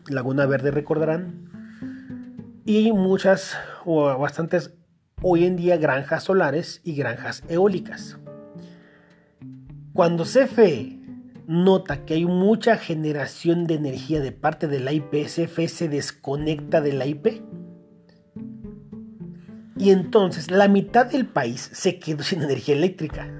Laguna 0.07 0.45
Verde 0.45 0.71
recordarán, 0.71 1.48
y 2.69 2.91
muchas 2.91 3.58
o 3.84 4.15
bastantes 4.19 4.75
hoy 5.23 5.45
en 5.45 5.55
día 5.55 5.77
granjas 5.77 6.25
solares 6.25 6.82
y 6.84 6.93
granjas 6.93 7.41
eólicas. 7.49 8.19
Cuando 9.91 10.23
CFE 10.23 10.99
nota 11.47 12.05
que 12.05 12.13
hay 12.13 12.25
mucha 12.25 12.77
generación 12.77 13.65
de 13.65 13.73
energía 13.73 14.19
de 14.19 14.32
parte 14.32 14.67
de 14.67 14.79
la 14.82 14.93
IP, 14.93 15.25
CFE 15.25 15.67
se 15.67 15.89
desconecta 15.89 16.79
de 16.79 16.93
la 16.93 17.08
IP 17.08 17.41
y 19.75 19.89
entonces 19.89 20.51
la 20.51 20.67
mitad 20.67 21.08
del 21.08 21.25
país 21.25 21.71
se 21.73 21.97
quedó 21.97 22.21
sin 22.21 22.43
energía 22.43 22.75
eléctrica. 22.75 23.34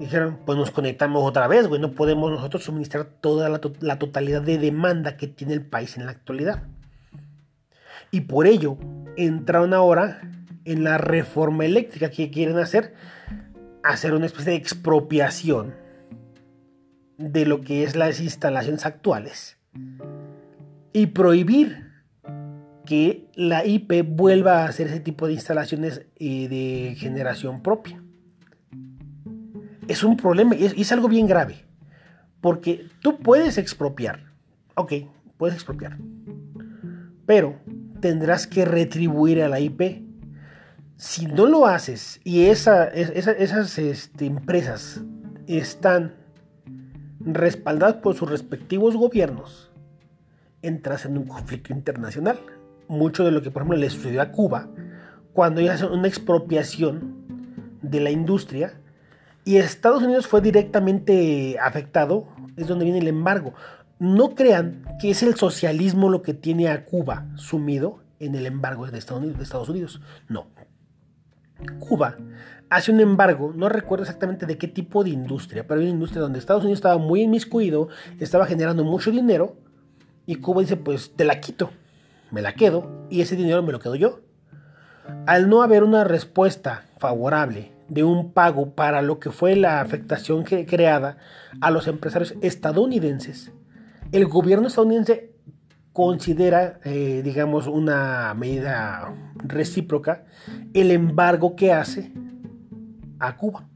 Dijeron, 0.00 0.40
pues 0.44 0.58
nos 0.58 0.72
conectamos 0.72 1.22
otra 1.22 1.46
vez, 1.46 1.68
güey, 1.68 1.80
no 1.80 1.92
podemos 1.92 2.32
nosotros 2.32 2.64
suministrar 2.64 3.04
toda 3.04 3.48
la, 3.48 3.60
la, 3.78 3.98
totalidad 4.00 4.42
de 4.42 4.58
demanda 4.58 5.16
que 5.16 5.28
tiene 5.28 5.54
el 5.54 5.64
país 5.64 5.96
en 5.96 6.06
la 6.06 6.10
actualidad. 6.10 6.64
Y 8.14 8.20
por 8.20 8.46
ello 8.46 8.78
entraron 9.16 9.74
ahora 9.74 10.20
en 10.64 10.84
la 10.84 10.98
reforma 10.98 11.64
eléctrica 11.64 12.12
que 12.12 12.30
quieren 12.30 12.58
hacer, 12.58 12.94
hacer 13.82 14.14
una 14.14 14.26
especie 14.26 14.52
de 14.52 14.58
expropiación 14.58 15.74
de 17.18 17.44
lo 17.44 17.60
que 17.60 17.82
es 17.82 17.96
las 17.96 18.20
instalaciones 18.20 18.86
actuales 18.86 19.58
y 20.92 21.06
prohibir 21.06 21.88
que 22.86 23.26
la 23.34 23.66
IP 23.66 24.04
vuelva 24.06 24.62
a 24.62 24.68
hacer 24.68 24.86
ese 24.86 25.00
tipo 25.00 25.26
de 25.26 25.32
instalaciones 25.32 26.06
eh, 26.14 26.46
de 26.46 26.94
generación 26.94 27.64
propia. 27.64 28.00
Es 29.88 30.04
un 30.04 30.16
problema 30.16 30.54
y 30.54 30.66
es, 30.66 30.92
algo 30.92 31.08
bien 31.08 31.26
grave. 31.26 31.64
Porque 32.40 32.86
tú 33.02 33.18
puedes 33.18 33.58
expropiar. 33.58 34.20
Ok, 34.76 34.92
puedes 35.36 35.56
expropiar. 35.56 35.98
Pero 37.26 37.63
tendrás 38.04 38.46
que 38.46 38.66
retribuir 38.66 39.42
a 39.42 39.48
la 39.48 39.60
IP. 39.60 40.02
Si 40.98 41.24
no 41.24 41.46
lo 41.46 41.64
haces 41.64 42.20
y 42.22 42.44
esas 42.48 42.92
este, 42.92 44.26
empresas 44.26 45.00
están 45.46 46.14
respaldadas 47.18 47.94
por 48.02 48.14
sus 48.14 48.28
respectivos 48.28 48.94
gobiernos, 48.94 49.72
entras 50.60 51.06
en 51.06 51.16
un 51.16 51.24
conflicto 51.24 51.72
internacional 51.72 52.38
mucho 52.88 53.24
de 53.24 53.30
lo 53.30 53.40
que, 53.40 53.50
por 53.50 53.62
ejemplo, 53.62 53.78
le 53.78 53.88
sucedió 53.88 54.20
a 54.20 54.32
Cuba, 54.32 54.68
cuando 55.32 55.62
ellos 55.62 55.76
hacen 55.76 55.90
una 55.90 56.06
expropiación 56.06 57.24
de 57.80 58.00
la 58.00 58.10
industria 58.10 58.74
y 59.46 59.56
Estados 59.56 60.02
Unidos 60.02 60.26
fue 60.26 60.42
directamente 60.42 61.56
afectado, 61.58 62.28
es 62.58 62.66
donde 62.66 62.84
viene 62.84 62.98
el 62.98 63.08
embargo. 63.08 63.54
No 63.98 64.34
crean 64.34 64.84
que 65.00 65.10
es 65.10 65.22
el 65.22 65.36
socialismo 65.36 66.10
lo 66.10 66.22
que 66.22 66.34
tiene 66.34 66.68
a 66.68 66.84
Cuba 66.84 67.26
sumido 67.36 68.00
en 68.18 68.34
el 68.34 68.46
embargo 68.46 68.86
de 68.86 68.98
Estados 68.98 69.68
Unidos. 69.68 70.00
No. 70.28 70.48
Cuba 71.78 72.16
hace 72.70 72.90
un 72.90 73.00
embargo, 73.00 73.52
no 73.54 73.68
recuerdo 73.68 74.02
exactamente 74.02 74.46
de 74.46 74.58
qué 74.58 74.66
tipo 74.66 75.04
de 75.04 75.10
industria, 75.10 75.66
pero 75.66 75.80
hay 75.80 75.86
una 75.86 75.94
industria 75.94 76.22
donde 76.22 76.38
Estados 76.38 76.64
Unidos 76.64 76.78
estaba 76.78 76.98
muy 76.98 77.22
inmiscuido, 77.22 77.88
estaba 78.18 78.46
generando 78.46 78.82
mucho 78.82 79.10
dinero 79.10 79.56
y 80.26 80.36
Cuba 80.36 80.62
dice, 80.62 80.76
pues 80.76 81.14
te 81.14 81.24
la 81.24 81.40
quito 81.40 81.70
me 82.34 82.42
la 82.42 82.54
quedo 82.54 83.06
y 83.10 83.20
ese 83.20 83.36
dinero 83.36 83.62
me 83.62 83.72
lo 83.72 83.78
quedo 83.78 83.94
yo. 83.94 84.20
Al 85.26 85.48
no 85.48 85.62
haber 85.62 85.84
una 85.84 86.02
respuesta 86.02 86.84
favorable 86.98 87.72
de 87.88 88.02
un 88.02 88.32
pago 88.32 88.74
para 88.74 89.02
lo 89.02 89.20
que 89.20 89.30
fue 89.30 89.54
la 89.54 89.80
afectación 89.80 90.42
creada 90.42 91.18
a 91.60 91.70
los 91.70 91.86
empresarios 91.86 92.34
estadounidenses, 92.40 93.52
el 94.14 94.26
gobierno 94.26 94.68
estadounidense 94.68 95.32
considera, 95.92 96.78
eh, 96.84 97.20
digamos, 97.24 97.66
una 97.66 98.32
medida 98.34 99.12
recíproca 99.34 100.24
el 100.72 100.92
embargo 100.92 101.56
que 101.56 101.72
hace 101.72 102.12
a 103.18 103.36
Cuba. 103.36 103.68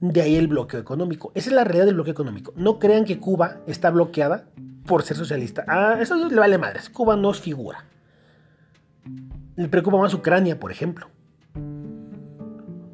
De 0.00 0.20
ahí 0.20 0.36
el 0.36 0.48
bloqueo 0.48 0.78
económico. 0.78 1.32
Esa 1.34 1.48
es 1.48 1.56
la 1.56 1.64
realidad 1.64 1.86
del 1.86 1.94
bloqueo 1.94 2.12
económico. 2.12 2.52
No 2.56 2.78
crean 2.78 3.06
que 3.06 3.18
Cuba 3.18 3.60
está 3.66 3.90
bloqueada 3.90 4.50
por 4.84 5.02
ser 5.02 5.16
socialista. 5.16 5.64
Ah, 5.68 5.96
eso 5.98 6.16
le 6.16 6.36
vale 6.36 6.58
madres. 6.58 6.90
Cuba 6.90 7.16
no 7.16 7.30
es 7.30 7.40
figura. 7.40 7.86
Le 9.56 9.68
preocupa 9.68 9.96
más 9.96 10.12
Ucrania, 10.12 10.60
por 10.60 10.70
ejemplo. 10.70 11.08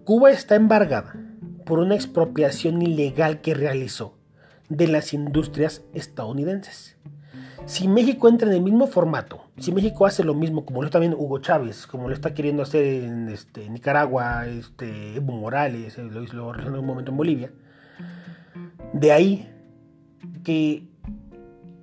Cuba 0.04 0.30
está 0.30 0.54
embargada 0.54 1.14
por 1.66 1.80
una 1.80 1.96
expropiación 1.96 2.82
ilegal 2.82 3.40
que 3.40 3.54
realizó 3.54 4.19
de 4.70 4.88
las 4.88 5.12
industrias 5.12 5.82
estadounidenses. 5.92 6.96
Si 7.66 7.86
México 7.86 8.28
entra 8.28 8.48
en 8.48 8.54
el 8.54 8.62
mismo 8.62 8.86
formato, 8.86 9.42
si 9.58 9.70
México 9.70 10.06
hace 10.06 10.24
lo 10.24 10.34
mismo, 10.34 10.64
como 10.64 10.80
lo 10.80 10.86
está 10.86 10.98
también 10.98 11.14
Hugo 11.14 11.40
Chávez, 11.40 11.86
como 11.86 12.08
lo 12.08 12.14
está 12.14 12.32
queriendo 12.32 12.62
hacer 12.62 13.04
en 13.04 13.28
este, 13.28 13.68
Nicaragua, 13.68 14.46
este, 14.46 15.16
Evo 15.16 15.32
Morales, 15.34 15.98
eh, 15.98 16.02
lo 16.02 16.22
hizo 16.22 16.54
en 16.54 16.74
un 16.74 16.86
momento 16.86 17.10
en 17.10 17.16
Bolivia, 17.18 17.52
de 18.94 19.12
ahí 19.12 19.52
que 20.42 20.88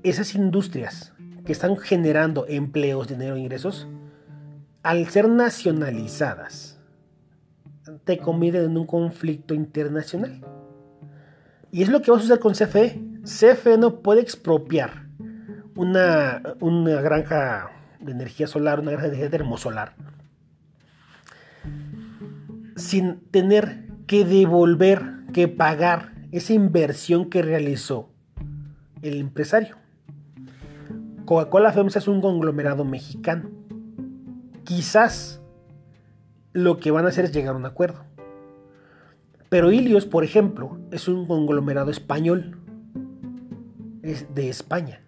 esas 0.01 0.33
industrias 0.33 1.13
que 1.45 1.51
están 1.51 1.77
generando 1.77 2.45
empleos, 2.47 3.07
dinero 3.07 3.37
ingresos, 3.37 3.87
al 4.83 5.07
ser 5.09 5.29
nacionalizadas, 5.29 6.79
te 8.03 8.17
convierten 8.17 8.65
en 8.65 8.77
un 8.77 8.87
conflicto 8.87 9.53
internacional. 9.53 10.41
Y 11.71 11.83
es 11.83 11.89
lo 11.89 12.01
que 12.01 12.11
va 12.11 12.17
a 12.17 12.19
suceder 12.19 12.39
con 12.39 12.53
CFE. 12.53 13.01
CFE 13.23 13.77
no 13.77 13.99
puede 13.99 14.21
expropiar 14.21 15.07
una, 15.75 16.41
una 16.59 17.01
granja 17.01 17.71
de 17.99 18.11
energía 18.11 18.47
solar, 18.47 18.79
una 18.79 18.91
granja 18.91 19.07
de 19.07 19.15
energía 19.15 19.29
termosolar, 19.29 19.95
sin 22.75 23.19
tener 23.31 23.87
que 24.07 24.23
devolver, 24.23 25.01
que 25.33 25.47
pagar 25.47 26.13
esa 26.31 26.53
inversión 26.53 27.29
que 27.29 27.41
realizó 27.41 28.09
el 29.01 29.19
empresario. 29.19 29.75
Coca-Cola 31.25 31.73
FEMSA 31.73 31.99
es 31.99 32.07
un 32.07 32.21
conglomerado 32.21 32.85
mexicano. 32.85 33.49
Quizás 34.63 35.41
lo 36.53 36.77
que 36.77 36.91
van 36.91 37.05
a 37.05 37.09
hacer 37.09 37.25
es 37.25 37.31
llegar 37.33 37.53
a 37.53 37.57
un 37.57 37.65
acuerdo. 37.65 38.06
Pero 39.49 39.71
Ilios, 39.71 40.05
por 40.05 40.23
ejemplo, 40.23 40.77
es 40.91 41.07
un 41.07 41.25
conglomerado 41.25 41.89
español. 41.89 42.57
Es 44.03 44.33
de 44.33 44.49
España. 44.49 45.01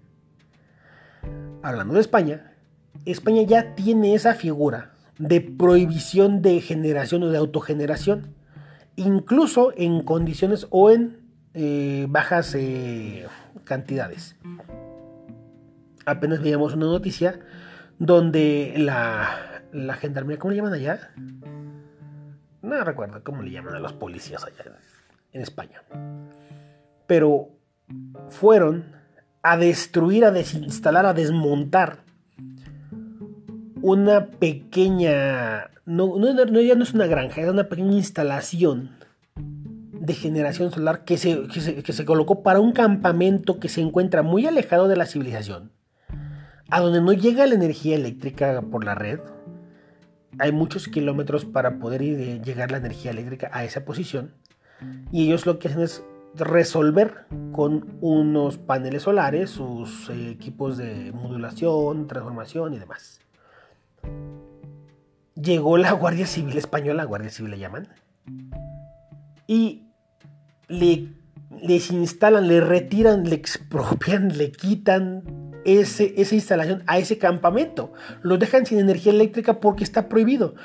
Hablando 1.61 1.95
de 1.95 2.01
España, 2.01 2.53
España 3.05 3.41
ya 3.43 3.75
tiene 3.75 4.13
esa 4.13 4.33
figura 4.33 4.93
de 5.17 5.41
prohibición 5.41 6.41
de 6.41 6.61
generación 6.61 7.23
o 7.23 7.29
de 7.29 7.37
autogeneración, 7.37 8.33
incluso 8.95 9.73
en 9.75 10.03
condiciones 10.03 10.67
o 10.69 10.89
en 10.89 11.17
eh, 11.53 12.07
bajas 12.09 12.55
eh, 12.55 13.27
cantidades. 13.65 14.37
Apenas 16.05 16.41
veíamos 16.41 16.73
una 16.73 16.85
noticia 16.85 17.39
donde 17.99 18.75
la, 18.77 19.61
la 19.73 19.95
gendarmería, 19.95 20.39
¿cómo 20.39 20.51
le 20.51 20.57
llaman 20.57 20.73
allá? 20.73 21.11
No 22.69 22.83
recuerdo 22.83 23.23
cómo 23.23 23.41
le 23.41 23.51
llaman 23.51 23.75
a 23.75 23.79
los 23.79 23.93
policías 23.93 24.43
allá 24.43 24.77
en 25.33 25.41
España. 25.41 25.81
Pero 27.07 27.49
fueron 28.29 28.95
a 29.41 29.57
destruir, 29.57 30.25
a 30.25 30.31
desinstalar, 30.31 31.05
a 31.05 31.13
desmontar 31.13 32.03
una 33.81 34.27
pequeña, 34.27 35.71
no, 35.85 36.17
ya 36.61 36.75
no 36.75 36.83
es 36.83 36.93
una 36.93 37.07
granja, 37.07 37.41
es 37.41 37.49
una 37.49 37.69
pequeña 37.69 37.93
instalación 37.93 38.91
de 39.35 40.13
generación 40.13 40.71
solar 40.71 41.03
que 41.05 41.17
se, 41.17 41.47
que 41.47 41.93
se, 41.93 42.05
colocó 42.05 42.43
para 42.43 42.59
un 42.59 42.71
campamento 42.71 43.59
que 43.59 43.69
se 43.69 43.81
encuentra 43.81 44.21
muy 44.21 44.45
alejado 44.45 44.87
de 44.87 44.95
la 44.95 45.05
civilización, 45.05 45.71
a 46.69 46.79
donde 46.81 47.01
no 47.01 47.13
llega 47.13 47.45
la 47.45 47.55
energía 47.55 47.95
eléctrica 47.95 48.61
por 48.61 48.83
la 48.83 48.95
red. 48.95 49.19
Hay 50.37 50.51
muchos 50.51 50.87
kilómetros 50.87 51.45
para 51.45 51.79
poder 51.79 52.01
ir, 52.01 52.41
llegar 52.41 52.71
la 52.71 52.77
energía 52.77 53.11
eléctrica 53.11 53.49
a 53.51 53.63
esa 53.63 53.83
posición. 53.85 54.33
Y 55.11 55.25
ellos 55.25 55.45
lo 55.45 55.59
que 55.59 55.67
hacen 55.67 55.81
es 55.81 56.03
resolver 56.35 57.25
con 57.51 57.97
unos 58.01 58.57
paneles 58.57 59.03
solares 59.03 59.49
sus 59.49 60.09
eh, 60.09 60.29
equipos 60.29 60.77
de 60.77 61.11
modulación, 61.11 62.07
transformación 62.07 62.73
y 62.73 62.79
demás. 62.79 63.21
Llegó 65.35 65.77
la 65.77 65.91
Guardia 65.93 66.27
Civil 66.27 66.57
Española, 66.57 67.03
Guardia 67.05 67.29
Civil 67.29 67.51
le 67.51 67.59
llaman, 67.59 67.87
y 69.47 69.87
le, 70.67 71.07
les 71.61 71.91
instalan, 71.91 72.47
le 72.47 72.61
retiran, 72.61 73.23
le 73.23 73.35
expropian, 73.35 74.37
le 74.37 74.51
quitan 74.51 75.48
esa 75.65 76.35
instalación 76.35 76.83
a 76.87 76.97
ese 76.97 77.17
campamento. 77.17 77.93
Lo 78.21 78.37
dejan 78.37 78.65
sin 78.65 78.79
energía 78.79 79.11
eléctrica 79.11 79.59
porque 79.59 79.83
está 79.83 80.09
prohibido. 80.09 80.55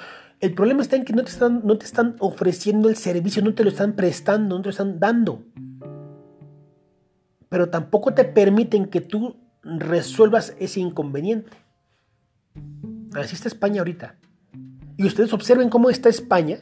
El 0.40 0.54
problema 0.54 0.83
está 0.83 0.96
en 0.96 1.04
que 1.04 1.12
no 1.12 1.24
te, 1.24 1.30
están, 1.30 1.62
no 1.64 1.78
te 1.78 1.87
están 1.87 2.16
ofreciendo 2.18 2.88
el 2.88 2.96
servicio, 2.96 3.42
no 3.42 3.54
te 3.54 3.64
lo 3.64 3.70
están 3.70 3.94
prestando, 3.94 4.57
no 4.57 4.62
te 4.62 4.66
lo 4.66 4.70
están 4.70 5.00
dando. 5.00 5.44
Pero 7.48 7.70
tampoco 7.70 8.14
te 8.14 8.24
permiten 8.24 8.87
que 8.87 9.00
tú 9.00 9.37
resuelvas 9.62 10.54
ese 10.59 10.80
inconveniente. 10.80 11.57
Así 13.14 13.35
está 13.35 13.48
España 13.48 13.80
ahorita. 13.80 14.16
Y 14.96 15.07
ustedes 15.07 15.33
observen 15.33 15.70
cómo 15.70 15.88
está 15.88 16.09
España 16.09 16.59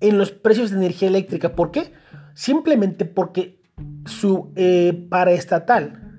en 0.00 0.18
los 0.18 0.30
precios 0.30 0.70
de 0.70 0.76
energía 0.76 1.08
eléctrica. 1.08 1.54
¿Por 1.54 1.70
qué? 1.70 1.92
Simplemente 2.34 3.04
porque 3.04 3.60
su 4.06 4.52
eh, 4.56 5.06
paraestatal 5.10 6.09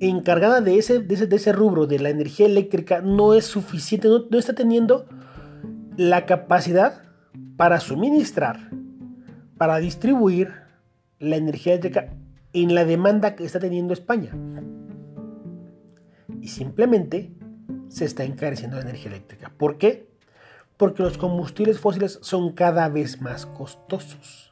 encargada 0.00 0.60
de 0.60 0.78
ese, 0.78 1.00
de 1.00 1.36
ese, 1.36 1.52
rubro 1.52 1.86
de 1.86 1.98
la 1.98 2.08
energía 2.08 2.46
eléctrica 2.46 3.02
no 3.02 3.34
es 3.34 3.44
suficiente, 3.44 4.08
no, 4.08 4.24
no 4.30 4.38
está 4.38 4.54
teniendo 4.54 5.06
la 5.96 6.24
capacidad 6.26 7.02
para 7.56 7.80
suministrar, 7.80 8.70
para 9.58 9.76
distribuir 9.78 10.52
la 11.18 11.36
energía 11.36 11.74
eléctrica 11.74 12.14
en 12.52 12.74
la 12.74 12.84
demanda 12.84 13.36
que 13.36 13.44
está 13.44 13.60
teniendo 13.60 13.92
España. 13.92 14.32
Y 16.40 16.48
simplemente 16.48 17.34
se 17.88 18.06
está 18.06 18.24
encareciendo 18.24 18.76
la 18.76 18.82
energía 18.82 19.10
eléctrica. 19.10 19.52
¿Por 19.56 19.76
qué? 19.76 20.08
Porque 20.76 21.02
los 21.02 21.18
combustibles 21.18 21.78
fósiles 21.78 22.18
son 22.22 22.52
cada 22.52 22.88
vez 22.88 23.20
más 23.20 23.44
costosos. 23.44 24.49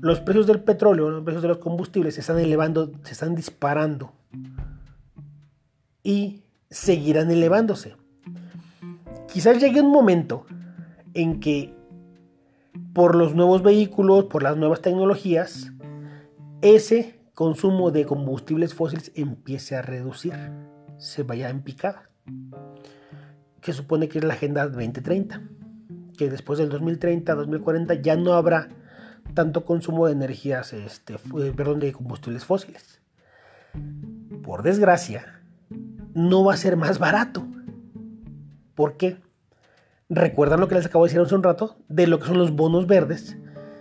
Los 0.00 0.20
precios 0.20 0.46
del 0.46 0.60
petróleo, 0.60 1.10
los 1.10 1.24
precios 1.24 1.42
de 1.42 1.48
los 1.48 1.58
combustibles 1.58 2.14
se 2.14 2.20
están 2.20 2.38
elevando, 2.38 2.92
se 3.02 3.12
están 3.12 3.34
disparando. 3.34 4.12
Y 6.02 6.42
seguirán 6.70 7.30
elevándose. 7.30 7.96
Quizás 9.32 9.60
llegue 9.60 9.80
un 9.80 9.90
momento 9.90 10.46
en 11.14 11.40
que 11.40 11.74
por 12.92 13.14
los 13.14 13.34
nuevos 13.34 13.62
vehículos, 13.62 14.26
por 14.26 14.42
las 14.42 14.56
nuevas 14.56 14.80
tecnologías, 14.80 15.72
ese 16.62 17.20
consumo 17.34 17.90
de 17.90 18.06
combustibles 18.06 18.74
fósiles 18.74 19.12
empiece 19.14 19.76
a 19.76 19.82
reducir, 19.82 20.34
se 20.96 21.22
vaya 21.22 21.50
en 21.50 21.62
picada 21.62 22.08
que 23.66 23.72
supone 23.72 24.08
que 24.08 24.18
es 24.18 24.24
la 24.24 24.34
Agenda 24.34 24.68
2030, 24.68 25.42
que 26.16 26.30
después 26.30 26.56
del 26.56 26.68
2030, 26.68 27.34
2040 27.34 27.94
ya 27.94 28.14
no 28.14 28.34
habrá 28.34 28.68
tanto 29.34 29.64
consumo 29.64 30.06
de 30.06 30.12
energías, 30.12 30.72
este, 30.72 31.16
perdón, 31.56 31.80
de 31.80 31.92
combustibles 31.92 32.44
fósiles. 32.44 33.00
Por 34.42 34.62
desgracia, 34.62 35.40
no 36.14 36.44
va 36.44 36.54
a 36.54 36.56
ser 36.56 36.76
más 36.76 36.98
barato. 36.98 37.46
¿Por 38.74 38.96
qué? 38.96 39.18
¿Recuerdan 40.08 40.60
lo 40.60 40.68
que 40.68 40.74
les 40.76 40.86
acabo 40.86 41.04
de 41.04 41.10
decir 41.10 41.20
hace 41.20 41.34
un 41.34 41.42
rato? 41.42 41.76
De 41.88 42.06
lo 42.06 42.18
que 42.18 42.26
son 42.26 42.38
los 42.38 42.52
bonos 42.52 42.86
verdes. 42.86 43.36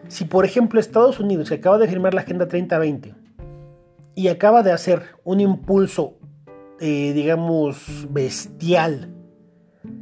Si 0.07 0.25
por 0.25 0.45
ejemplo 0.45 0.79
Estados 0.79 1.19
Unidos 1.19 1.51
acaba 1.51 1.77
de 1.77 1.87
firmar 1.87 2.13
la 2.13 2.21
Agenda 2.21 2.47
3020 2.47 3.15
y 4.15 4.27
acaba 4.27 4.63
de 4.63 4.71
hacer 4.71 5.03
un 5.23 5.39
impulso 5.39 6.17
eh, 6.79 7.13
digamos, 7.13 8.05
bestial 8.09 9.09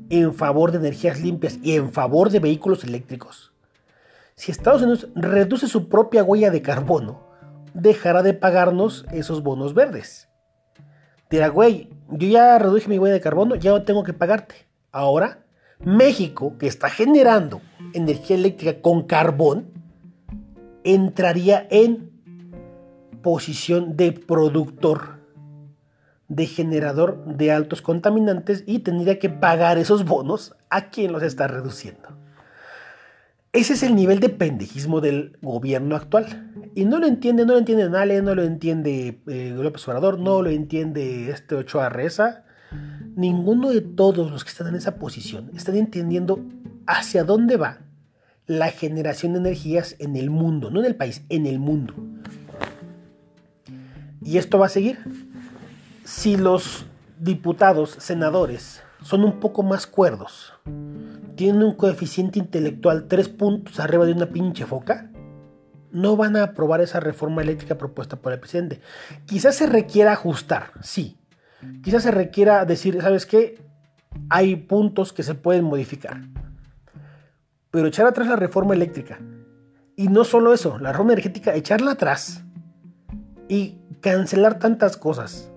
en 0.10 0.34
favor 0.34 0.72
de 0.72 0.80
energías 0.80 1.22
limpias 1.22 1.60
y 1.62 1.74
en 1.74 1.92
favor 1.92 2.32
de 2.32 2.40
vehículos 2.40 2.84
eléctricos, 2.84 3.53
si 4.44 4.52
Estados 4.52 4.82
Unidos 4.82 5.08
reduce 5.16 5.68
su 5.68 5.88
propia 5.88 6.22
huella 6.22 6.52
de 6.52 6.62
carbono, 6.62 7.22
dejará 7.74 8.24
de 8.24 8.34
pagarnos 8.34 9.06
esos 9.14 9.42
bonos 9.42 9.74
verdes. 9.74 10.28
Dirá, 11.30 11.48
güey, 11.48 11.90
yo 12.10 12.28
ya 12.28 12.60
reduje 12.60 12.90
mi 12.90 13.00
huella 13.00 13.14
de 13.14 13.22
carbono, 13.22 13.56
ya 13.56 13.72
no 13.72 13.84
tengo 13.84 14.04
que 14.04 14.12
pagarte. 14.12 14.68
Ahora, 14.92 15.46
México, 15.80 16.58
que 16.58 16.68
está 16.68 16.90
generando 16.90 17.62
energía 17.94 18.36
eléctrica 18.36 18.82
con 18.82 19.04
carbón, 19.04 19.72
entraría 20.84 21.66
en 21.72 22.12
posición 23.22 23.96
de 23.96 24.12
productor 24.12 25.22
de 26.28 26.48
generador 26.48 27.24
de 27.24 27.54
altos 27.54 27.82
contaminantes 27.82 28.66
y 28.68 28.80
tendría 28.80 29.20
que 29.20 29.30
pagar 29.30 29.78
esos 29.78 30.04
bonos 30.04 30.54
a 30.70 30.90
quien 30.90 31.14
los 31.14 31.24
está 31.24 31.48
reduciendo. 31.48 32.23
Ese 33.54 33.74
es 33.74 33.84
el 33.84 33.96
nivel 33.96 34.20
de 34.20 34.30
pendejismo 34.30 35.00
del 35.00 35.38
gobierno 35.44 35.96
actual. 35.96 36.52
Y 36.74 36.86
no 36.86 36.98
lo 36.98 37.06
entiende, 37.06 37.46
no 37.46 37.54
lo 37.54 37.60
entiende 37.60 37.88
Nale, 37.88 38.20
no 38.24 38.34
lo 38.34 38.42
entiende 38.42 39.22
eh, 39.28 39.54
López 39.56 39.88
Obrador, 39.88 40.18
no 40.18 40.42
lo 40.42 40.50
entiende 40.50 41.30
este 41.30 41.54
Ochoa 41.54 41.90
Reza. 41.90 42.46
Ninguno 43.16 43.70
de 43.70 43.82
todos 43.82 44.32
los 44.32 44.44
que 44.44 44.50
están 44.50 44.70
en 44.70 44.76
esa 44.76 44.96
posición 44.96 45.52
están 45.56 45.78
entendiendo 45.78 46.44
hacia 46.88 47.24
dónde 47.24 47.58
va 47.58 47.78
la 48.48 48.72
generación 48.72 49.34
de 49.34 49.40
energías 49.40 49.98
en 50.00 50.16
el 50.16 50.32
mundo, 50.32 50.72
no 50.72 50.80
en 50.80 50.88
el 50.88 50.96
país, 50.96 51.24
en 51.30 51.46
el 51.46 51.60
mundo. 51.60 51.94
Y 54.24 54.40
esto 54.40 54.58
va 54.58 54.66
a 54.66 54.70
seguir 54.70 54.98
si 56.06 56.38
los 56.38 56.86
diputados, 57.20 57.98
senadores, 58.00 58.82
son 59.04 59.24
un 59.24 59.40
poco 59.40 59.62
más 59.62 59.86
cuerdos, 59.86 60.54
tienen 61.36 61.64
un 61.64 61.76
coeficiente 61.76 62.40
intelectual 62.40 63.08
tres 63.08 63.30
puntos 63.30 63.80
arriba 63.80 64.06
de 64.06 64.14
una 64.14 64.28
pinche 64.28 64.66
foca, 64.66 65.12
no 65.92 66.18
van 66.18 66.36
a 66.36 66.44
aprobar 66.44 66.82
esa 66.82 67.00
reforma 67.00 67.42
eléctrica 67.42 67.78
propuesta 67.78 68.18
por 68.18 68.34
el 68.34 68.40
presidente. 68.40 68.82
Quizás 69.26 69.56
se 69.56 69.68
requiera 69.68 70.12
ajustar, 70.12 70.72
sí. 70.82 71.18
Quizás 71.84 72.04
se 72.04 72.12
requiera 72.12 72.66
decir, 72.66 73.00
¿sabes 73.02 73.26
qué? 73.26 73.62
Hay 74.30 74.56
puntos 74.56 75.14
que 75.14 75.24
se 75.24 75.36
pueden 75.36 75.64
modificar. 75.64 76.22
Pero 77.72 77.88
echar 77.88 78.08
atrás 78.08 78.28
la 78.28 78.36
reforma 78.36 78.74
eléctrica. 78.74 79.20
Y 79.96 80.08
no 80.08 80.24
solo 80.24 80.54
eso, 80.54 80.80
la 80.80 80.92
reforma 80.92 81.14
energética, 81.14 81.54
echarla 81.54 81.92
atrás 81.92 82.44
y 83.48 83.78
cancelar 84.02 84.60
tantas 84.60 84.98
cosas 84.98 85.52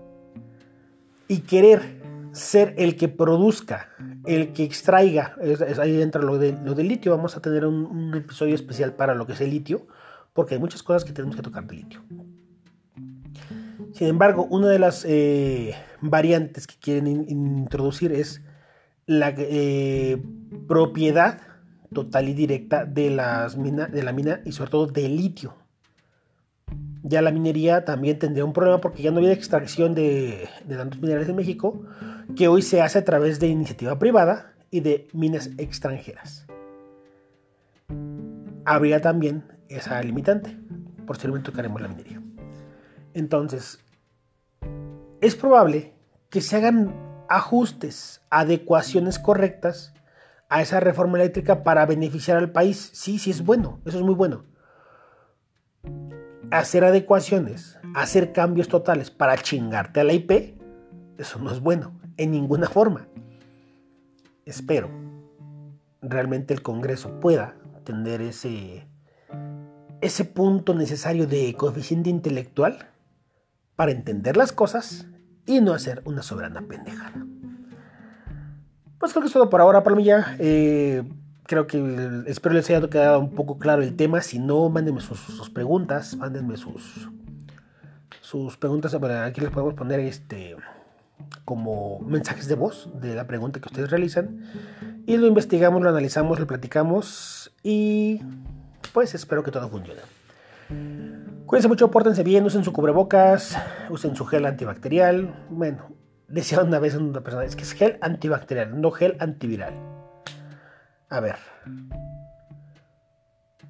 y 1.28 1.38
querer 1.40 2.05
ser 2.36 2.74
el 2.76 2.96
que 2.96 3.08
produzca, 3.08 3.88
el 4.24 4.52
que 4.52 4.62
extraiga, 4.62 5.34
ahí 5.80 6.02
entra 6.02 6.20
lo, 6.22 6.38
de, 6.38 6.84
litio, 6.84 7.16
vamos 7.16 7.36
a 7.36 7.40
tener 7.40 7.64
un, 7.64 8.14
episodio 8.14 8.54
especial 8.54 8.94
para 8.94 9.14
lo 9.14 9.26
que 9.26 9.32
es 9.32 9.40
el 9.40 9.50
litio, 9.50 9.86
porque 10.32 10.54
hay 10.54 10.60
muchas 10.60 10.82
cosas 10.82 11.04
que 11.04 11.12
tenemos 11.12 11.34
que 11.34 11.42
tocar 11.42 11.66
de 11.66 11.76
litio. 11.76 12.02
Sin 13.92 14.08
embargo, 14.08 14.46
una 14.50 14.68
de 14.68 14.78
las 14.78 15.04
eh, 15.08 15.74
variantes 16.02 16.66
que 16.66 16.74
quieren 16.78 17.06
introducir 17.28 18.12
es 18.12 18.42
la 19.06 19.32
eh, 19.36 20.22
propiedad 20.68 21.40
total 21.92 22.28
y 22.28 22.34
directa 22.34 22.84
de, 22.84 23.10
las 23.10 23.56
mina, 23.56 23.86
de 23.86 24.02
la 24.02 24.12
mina 24.12 24.40
y 24.44 24.52
sobre 24.52 24.70
todo 24.70 24.86
del 24.86 25.16
litio. 25.16 25.54
Ya 27.08 27.22
la 27.22 27.30
minería 27.30 27.84
también 27.84 28.18
tendría 28.18 28.44
un 28.44 28.52
problema 28.52 28.80
porque 28.80 29.02
ya 29.02 29.10
no 29.10 29.18
había 29.18 29.32
extracción 29.32 29.94
de, 29.94 30.48
de 30.64 30.76
tantos 30.76 31.00
minerales 31.00 31.28
en 31.28 31.36
México, 31.36 31.82
que 32.34 32.48
hoy 32.48 32.62
se 32.62 32.82
hace 32.82 32.98
a 32.98 33.04
través 33.04 33.38
de 33.38 33.46
iniciativa 33.46 33.98
privada 33.98 34.54
y 34.70 34.80
de 34.80 35.08
minas 35.12 35.50
extranjeras. 35.58 36.46
Habría 38.64 39.00
también 39.00 39.44
esa 39.68 40.02
limitante. 40.02 40.56
Posteriormente 41.06 41.50
tocaremos 41.50 41.80
la 41.80 41.88
minería. 41.88 42.20
Entonces, 43.14 43.78
es 45.20 45.36
probable 45.36 45.94
que 46.28 46.40
se 46.40 46.56
hagan 46.56 46.92
ajustes, 47.28 48.20
adecuaciones 48.30 49.20
correctas 49.20 49.94
a 50.48 50.62
esa 50.62 50.80
reforma 50.80 51.18
eléctrica 51.18 51.62
para 51.62 51.86
beneficiar 51.86 52.36
al 52.36 52.50
país. 52.50 52.90
Sí, 52.92 53.18
sí 53.20 53.30
es 53.30 53.44
bueno, 53.44 53.80
eso 53.84 53.98
es 53.98 54.04
muy 54.04 54.14
bueno. 54.14 54.44
Hacer 56.56 56.84
adecuaciones, 56.84 57.78
hacer 57.94 58.32
cambios 58.32 58.68
totales 58.68 59.10
para 59.10 59.36
chingarte 59.36 60.00
a 60.00 60.04
la 60.04 60.14
IP, 60.14 60.56
eso 61.18 61.38
no 61.38 61.50
es 61.50 61.60
bueno, 61.60 62.00
en 62.16 62.30
ninguna 62.30 62.66
forma. 62.66 63.08
Espero 64.46 64.88
realmente 66.00 66.54
el 66.54 66.62
Congreso 66.62 67.20
pueda 67.20 67.56
tener 67.84 68.22
ese, 68.22 68.86
ese 70.00 70.24
punto 70.24 70.74
necesario 70.74 71.26
de 71.26 71.54
coeficiente 71.54 72.10
intelectual 72.10 72.90
para 73.74 73.92
entender 73.92 74.36
las 74.36 74.52
cosas 74.52 75.06
y 75.44 75.60
no 75.60 75.74
hacer 75.74 76.00
una 76.04 76.22
soberana 76.22 76.62
pendejada. 76.62 77.26
Pues 78.98 79.12
creo 79.12 79.22
que 79.22 79.26
es 79.26 79.32
todo 79.32 79.50
por 79.50 79.60
ahora, 79.60 79.82
Palomilla. 79.82 80.36
Eh, 80.38 81.02
creo 81.46 81.66
que 81.66 82.24
espero 82.26 82.54
les 82.54 82.68
haya 82.70 82.88
quedado 82.88 83.20
un 83.20 83.30
poco 83.30 83.58
claro 83.58 83.82
el 83.82 83.96
tema. 83.96 84.20
Si 84.20 84.38
no, 84.38 84.68
mándenme 84.68 85.00
sus, 85.00 85.50
preguntas, 85.50 86.16
mándenme 86.16 86.56
sus, 86.56 87.08
sus 88.20 88.56
preguntas. 88.56 88.94
aquí 88.94 89.40
les 89.40 89.50
podemos 89.50 89.74
poner 89.74 90.00
este 90.00 90.56
como 91.44 92.00
mensajes 92.00 92.46
de 92.46 92.56
voz 92.56 92.90
de 93.00 93.14
la 93.14 93.26
pregunta 93.26 93.60
que 93.60 93.68
ustedes 93.68 93.90
realizan. 93.90 94.42
Y 95.06 95.16
lo 95.16 95.26
investigamos, 95.26 95.82
lo 95.82 95.88
analizamos, 95.88 96.38
lo 96.40 96.46
platicamos 96.46 97.52
y 97.62 98.20
pues 98.92 99.14
espero 99.14 99.42
que 99.42 99.50
todo 99.50 99.68
funcione. 99.68 100.00
Cuídense 101.46 101.68
mucho, 101.68 101.90
pórtense 101.90 102.24
bien, 102.24 102.44
usen 102.44 102.64
su 102.64 102.72
cubrebocas, 102.72 103.56
usen 103.88 104.16
su 104.16 104.26
gel 104.26 104.46
antibacterial. 104.46 105.46
Bueno, 105.48 105.86
decía 106.28 106.60
una 106.60 106.80
vez 106.80 106.96
una 106.96 107.20
persona, 107.20 107.44
es 107.44 107.54
que 107.54 107.62
es 107.62 107.72
gel 107.72 107.98
antibacterial, 108.00 108.80
no 108.80 108.90
gel 108.90 109.16
antiviral. 109.20 109.95
A 111.08 111.20
ver. 111.20 111.36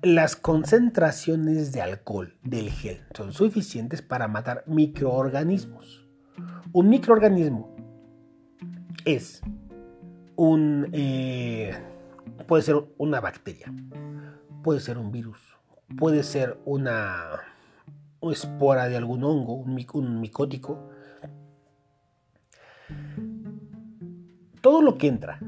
Las 0.03 0.37
concentraciones 0.37 1.72
de 1.72 1.82
alcohol 1.82 2.39
del 2.43 2.70
gel 2.70 3.03
son 3.14 3.32
suficientes 3.32 4.03
para 4.03 4.28
matar 4.28 4.62
microorganismos. 4.66 6.07
Un 6.72 6.89
microorganismo 6.89 7.74
es 9.05 9.43
un... 10.37 10.89
Eh, 10.93 11.74
puede 12.47 12.62
ser 12.62 12.76
una 12.99 13.20
bacteria, 13.20 13.72
puede 14.62 14.80
ser 14.80 14.99
un 14.99 15.11
virus, 15.11 15.41
puede 15.99 16.22
ser 16.22 16.59
una, 16.64 17.41
espora 18.32 18.89
de 18.89 18.97
algún 18.97 19.24
hongo, 19.24 19.55
un, 19.55 19.74
micótico. 20.20 20.91
Todo 24.61 24.82
lo 24.82 24.99
que 24.99 25.09
entra 25.09 25.41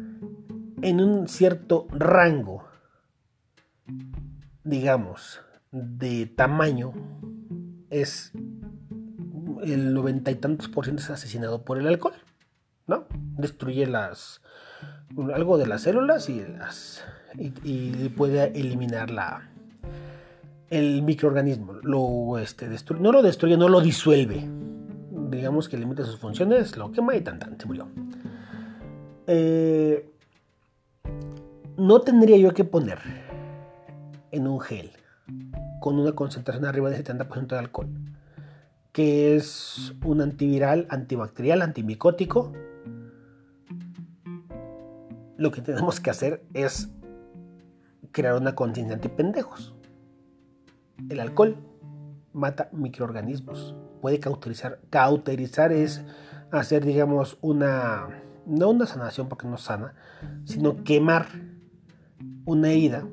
en 0.83 1.01
un 1.01 1.29
cierto 1.29 1.87
rango, 1.91 2.65
digamos, 4.65 5.41
de 5.71 6.27
tamaño, 6.27 6.93
es 7.91 8.33
el 9.63 9.95
noventa 9.95 10.31
y 10.31 10.37
tantos 10.37 10.69
por 10.69 10.85
ciento 10.85 11.03
es 11.03 11.11
asesinado 11.11 11.65
por 11.65 11.79
el 11.79 11.87
alcohol, 11.87 12.15
¿no? 12.87 13.07
Destruye 13.37 13.87
las 13.87 14.41
algo 15.35 15.59
de 15.59 15.67
las 15.67 15.83
células 15.83 16.29
y 16.29 16.45
las 16.47 17.05
y, 17.37 18.09
puede 18.11 18.59
eliminar 18.59 19.11
la 19.11 19.49
el 20.71 21.03
microorganismo. 21.03 21.75
Lo 21.83 22.39
este 22.39 22.69
no 23.01 23.13
lo 23.13 23.23
destruye, 23.23 23.57
no 23.57 23.69
lo 23.69 23.81
disuelve. 23.81 24.49
Digamos 25.31 25.69
que 25.69 25.77
limita 25.77 26.05
sus 26.05 26.19
funciones, 26.19 26.77
lo 26.77 26.93
quema 26.93 27.17
y 27.17 27.21
tan 27.21 27.39
tan 27.39 27.59
se 27.59 27.67
murió. 27.67 27.89
Eh, 29.27 30.11
no 31.79 32.01
tendría 32.01 32.37
yo 32.37 32.53
que 32.53 32.65
poner 32.65 32.99
en 34.31 34.47
un 34.47 34.61
gel 34.61 34.91
con 35.81 35.99
una 35.99 36.13
concentración 36.13 36.67
arriba 36.67 36.91
del 36.91 37.03
70% 37.03 37.47
de 37.47 37.59
alcohol 37.59 37.89
que 38.99 39.37
es 39.37 39.95
un 40.05 40.21
antiviral, 40.21 40.89
antibacterial, 40.91 41.63
antimicótico. 41.63 42.53
Lo 45.37 45.53
que 45.53 45.61
tenemos 45.61 46.01
que 46.01 46.11
hacer 46.11 46.45
es 46.53 46.89
crear 48.11 48.35
una 48.35 48.57
conciencia 48.57 48.97
antipendejos. 48.97 49.73
El 51.09 51.21
alcohol 51.21 51.59
mata 52.33 52.71
microorganismos, 52.73 53.77
puede 54.03 54.19
cauterizar. 54.19 54.81
Cauterizar 54.91 55.71
es 55.71 56.03
hacer, 56.51 56.85
digamos, 56.85 57.39
una, 57.41 58.09
no 58.47 58.71
una 58.71 58.87
sanación 58.87 59.29
porque 59.29 59.47
no 59.47 59.59
sana, 59.59 59.95
sino 60.45 60.83
quemar 60.83 61.27
una 62.49 62.71
herida 62.71 63.07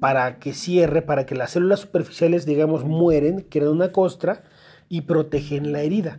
para 0.00 0.38
que 0.38 0.54
cierre, 0.54 1.02
para 1.02 1.26
que 1.26 1.34
las 1.34 1.50
células 1.50 1.80
superficiales, 1.80 2.46
digamos, 2.46 2.84
mueren, 2.84 3.46
crean 3.50 3.68
una 3.68 3.92
costra 3.92 4.42
y 4.88 5.02
protegen 5.02 5.70
la 5.70 5.82
herida. 5.82 6.18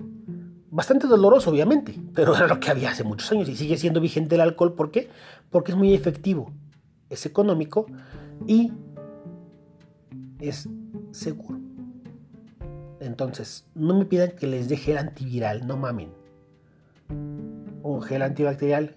Bastante 0.69 1.07
doloroso, 1.07 1.49
obviamente, 1.49 1.99
pero 2.13 2.35
era 2.35 2.47
lo 2.47 2.59
que 2.59 2.69
había 2.69 2.91
hace 2.91 3.03
muchos 3.03 3.31
años 3.31 3.49
y 3.49 3.55
sigue 3.55 3.77
siendo 3.77 3.99
vigente 3.99 4.35
el 4.35 4.41
alcohol. 4.41 4.73
¿Por 4.73 4.91
qué? 4.91 5.09
Porque 5.49 5.71
es 5.71 5.77
muy 5.77 5.95
efectivo, 5.95 6.51
es 7.09 7.25
económico 7.25 7.87
y 8.45 8.71
es 10.39 10.69
seguro. 11.11 11.59
Entonces, 12.99 13.65
no 13.73 13.97
me 13.97 14.05
pidan 14.05 14.31
que 14.31 14.45
les 14.45 14.69
dé 14.69 14.77
gel 14.77 14.99
antiviral, 14.99 15.65
no 15.65 15.77
mamen. 15.77 16.09
Un 17.81 18.01
gel 18.03 18.21
antibacterial, 18.21 18.95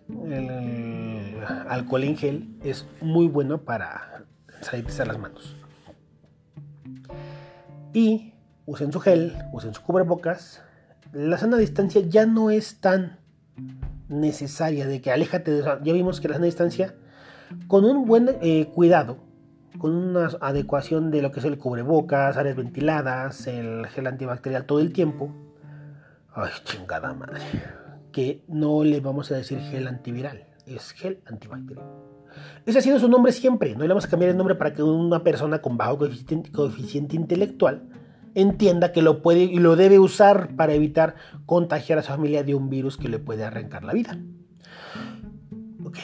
alcohol 1.45 2.05
en 2.05 2.17
gel, 2.17 2.49
es 2.63 2.87
muy 3.01 3.29
bueno 3.29 3.63
para 3.63 4.25
sanitizar 4.61 5.07
las 5.07 5.19
manos. 5.19 5.57
Y 7.93 8.35
usen 8.67 8.93
su 8.93 9.01
gel, 9.01 9.35
usen 9.53 9.75
su 9.75 9.83
cubrebocas. 9.83 10.63
La 11.13 11.39
sana 11.39 11.57
distancia 11.57 12.03
ya 12.03 12.27
no 12.27 12.51
es 12.51 12.81
tan 12.81 13.19
necesaria 14.09 14.87
de 14.87 15.01
que 15.01 15.11
aléjate 15.11 15.51
de... 15.51 15.63
Ya 15.63 15.93
vimos 15.93 16.21
que 16.21 16.29
la 16.29 16.35
sana 16.35 16.47
distancia, 16.47 16.95
con 17.67 17.85
un 17.85 18.07
buen 18.07 18.37
eh, 18.43 18.67
cuidado, 18.75 19.19
con 19.79 19.95
una 19.95 20.29
adecuación 20.41 21.11
de 21.11 21.23
lo 21.23 21.33
que 21.33 21.41
es 21.41 21.47
el 21.47 21.59
cubrebocas, 21.59 22.37
áreas 22.37 22.57
ventiladas, 22.57 23.47
el 23.47 23.87
gel 23.87 24.07
antibacterial 24.07 24.67
todo 24.67 24.81
el 24.81 24.93
tiempo. 24.93 25.33
Ay, 26.35 26.51
chingada 26.65 27.15
madre. 27.15 27.41
Que 28.13 28.43
no 28.49 28.85
le 28.85 29.01
vamos 29.01 29.31
a 29.33 29.37
decir 29.37 29.61
gel 29.61 29.87
antiviral, 29.87 30.45
es 30.77 30.93
gel 30.93 31.21
antibacterial. 31.27 31.87
Ese 32.67 32.79
ha 32.79 32.83
sido 32.83 32.99
su 32.99 33.09
nombre 33.09 33.33
siempre, 33.33 33.75
no 33.75 33.83
le 33.83 33.89
vamos 33.89 34.05
a 34.05 34.09
cambiar 34.09 34.31
el 34.31 34.37
nombre 34.37 34.55
para 34.55 34.73
que 34.73 34.83
una 34.83 35.23
persona 35.25 35.61
con 35.61 35.77
bajo 35.77 35.99
coeficiente 35.99 37.17
intelectual 37.17 37.89
entienda 38.35 38.93
que 38.93 39.03
lo 39.03 39.23
puede 39.23 39.45
y 39.45 39.59
lo 39.59 39.77
debe 39.77 39.99
usar 39.99 40.55
para 40.57 40.75
evitar 40.75 41.17
contagiar 41.47 41.99
a 41.99 42.03
su 42.03 42.09
familia 42.09 42.45
de 42.45 42.55
un 42.55 42.69
virus 42.69 42.97
que 42.97 43.09
le 43.09 43.19
puede 43.19 43.45
arrancar 43.45 43.85
la 43.85 43.93
vida. 43.93 44.19
Ok. 45.85 45.99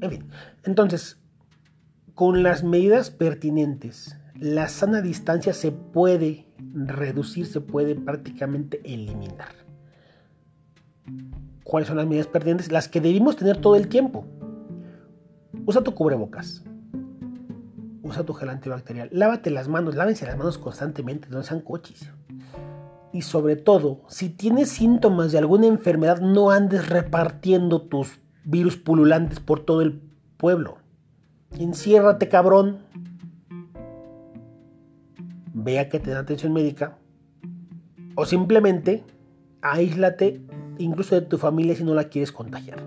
En 0.00 0.10
fin, 0.10 0.28
entonces, 0.64 1.20
con 2.14 2.42
las 2.42 2.64
medidas 2.64 3.10
pertinentes, 3.10 4.18
la 4.34 4.68
sana 4.68 5.00
distancia 5.00 5.52
se 5.54 5.72
puede 5.72 6.46
reducir, 6.74 7.46
se 7.46 7.60
puede 7.60 7.94
prácticamente 7.94 8.80
eliminar. 8.84 9.54
¿Cuáles 11.64 11.88
son 11.88 11.96
las 11.96 12.06
medidas 12.06 12.26
pertinentes? 12.26 12.72
Las 12.72 12.88
que 12.88 13.00
debimos 13.00 13.36
tener 13.36 13.56
todo 13.58 13.76
el 13.76 13.88
tiempo. 13.88 14.26
Usa 15.66 15.82
tu 15.82 15.94
cubrebocas 15.94 16.64
usa 18.02 18.24
tu 18.24 18.34
gel 18.34 18.50
antibacterial, 18.50 19.08
lávate 19.12 19.50
las 19.50 19.68
manos, 19.68 19.94
lávense 19.94 20.26
las 20.26 20.36
manos 20.36 20.58
constantemente, 20.58 21.28
no 21.30 21.42
sean 21.42 21.60
coches. 21.60 22.10
Y 23.12 23.22
sobre 23.22 23.56
todo, 23.56 24.00
si 24.08 24.28
tienes 24.30 24.70
síntomas 24.70 25.32
de 25.32 25.38
alguna 25.38 25.66
enfermedad, 25.66 26.20
no 26.20 26.50
andes 26.50 26.88
repartiendo 26.88 27.82
tus 27.82 28.20
virus 28.44 28.76
pululantes 28.76 29.40
por 29.40 29.60
todo 29.60 29.82
el 29.82 30.00
pueblo. 30.36 30.78
Enciérrate, 31.58 32.28
cabrón. 32.28 32.78
Vea 35.52 35.88
que 35.88 36.00
te 36.00 36.10
da 36.10 36.20
atención 36.20 36.52
médica. 36.52 36.96
O 38.14 38.24
simplemente 38.24 39.04
aíslate 39.60 40.40
incluso 40.84 41.14
de 41.14 41.22
tu 41.22 41.38
familia 41.38 41.74
si 41.74 41.84
no 41.84 41.94
la 41.94 42.04
quieres 42.04 42.32
contagiar. 42.32 42.82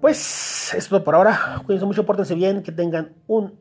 Pues 0.00 0.74
es 0.74 0.88
todo 0.88 1.04
por 1.04 1.14
ahora. 1.14 1.62
Cuídense 1.64 1.86
mucho, 1.86 2.04
pórtense 2.04 2.34
bien, 2.34 2.62
que 2.62 2.72
tengan 2.72 3.12
un 3.26 3.60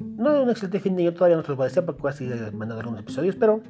no 0.00 0.42
un 0.42 0.50
excelente 0.50 0.80
fin 0.80 0.96
de 0.96 1.02
año, 1.02 1.14
todavía 1.14 1.36
no 1.36 1.42
se 1.42 1.48
los 1.48 1.56
voy 1.56 1.64
a 1.64 1.68
decir 1.68 1.84
porque 1.84 2.02
voy 2.02 2.10
a 2.10 2.12
seguir 2.12 2.32
algunos 2.34 3.00
episodios, 3.00 3.36
pero 3.36 3.62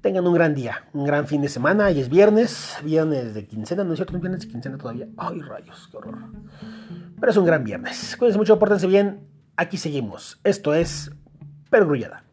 tengan 0.00 0.26
un 0.26 0.34
gran 0.34 0.54
día, 0.54 0.88
un 0.92 1.04
gran 1.04 1.26
fin 1.26 1.42
de 1.42 1.48
semana. 1.48 1.90
Y 1.90 2.00
es 2.00 2.08
viernes, 2.08 2.76
viernes 2.84 3.34
de 3.34 3.46
quincena, 3.46 3.84
¿no 3.84 3.92
es 3.92 3.98
cierto? 3.98 4.14
¿Un 4.14 4.20
viernes 4.20 4.42
de 4.42 4.48
quincena 4.48 4.78
todavía? 4.78 5.08
¡Ay, 5.16 5.40
rayos! 5.40 5.88
¡Qué 5.90 5.96
horror! 5.96 6.18
Pero 7.18 7.30
es 7.30 7.36
un 7.36 7.44
gran 7.44 7.64
viernes. 7.64 8.16
Cuídense 8.16 8.38
mucho, 8.38 8.58
pórtense 8.58 8.86
bien. 8.86 9.26
Aquí 9.56 9.76
seguimos. 9.76 10.40
Esto 10.44 10.74
es 10.74 11.10
Pergrullada. 11.70 12.27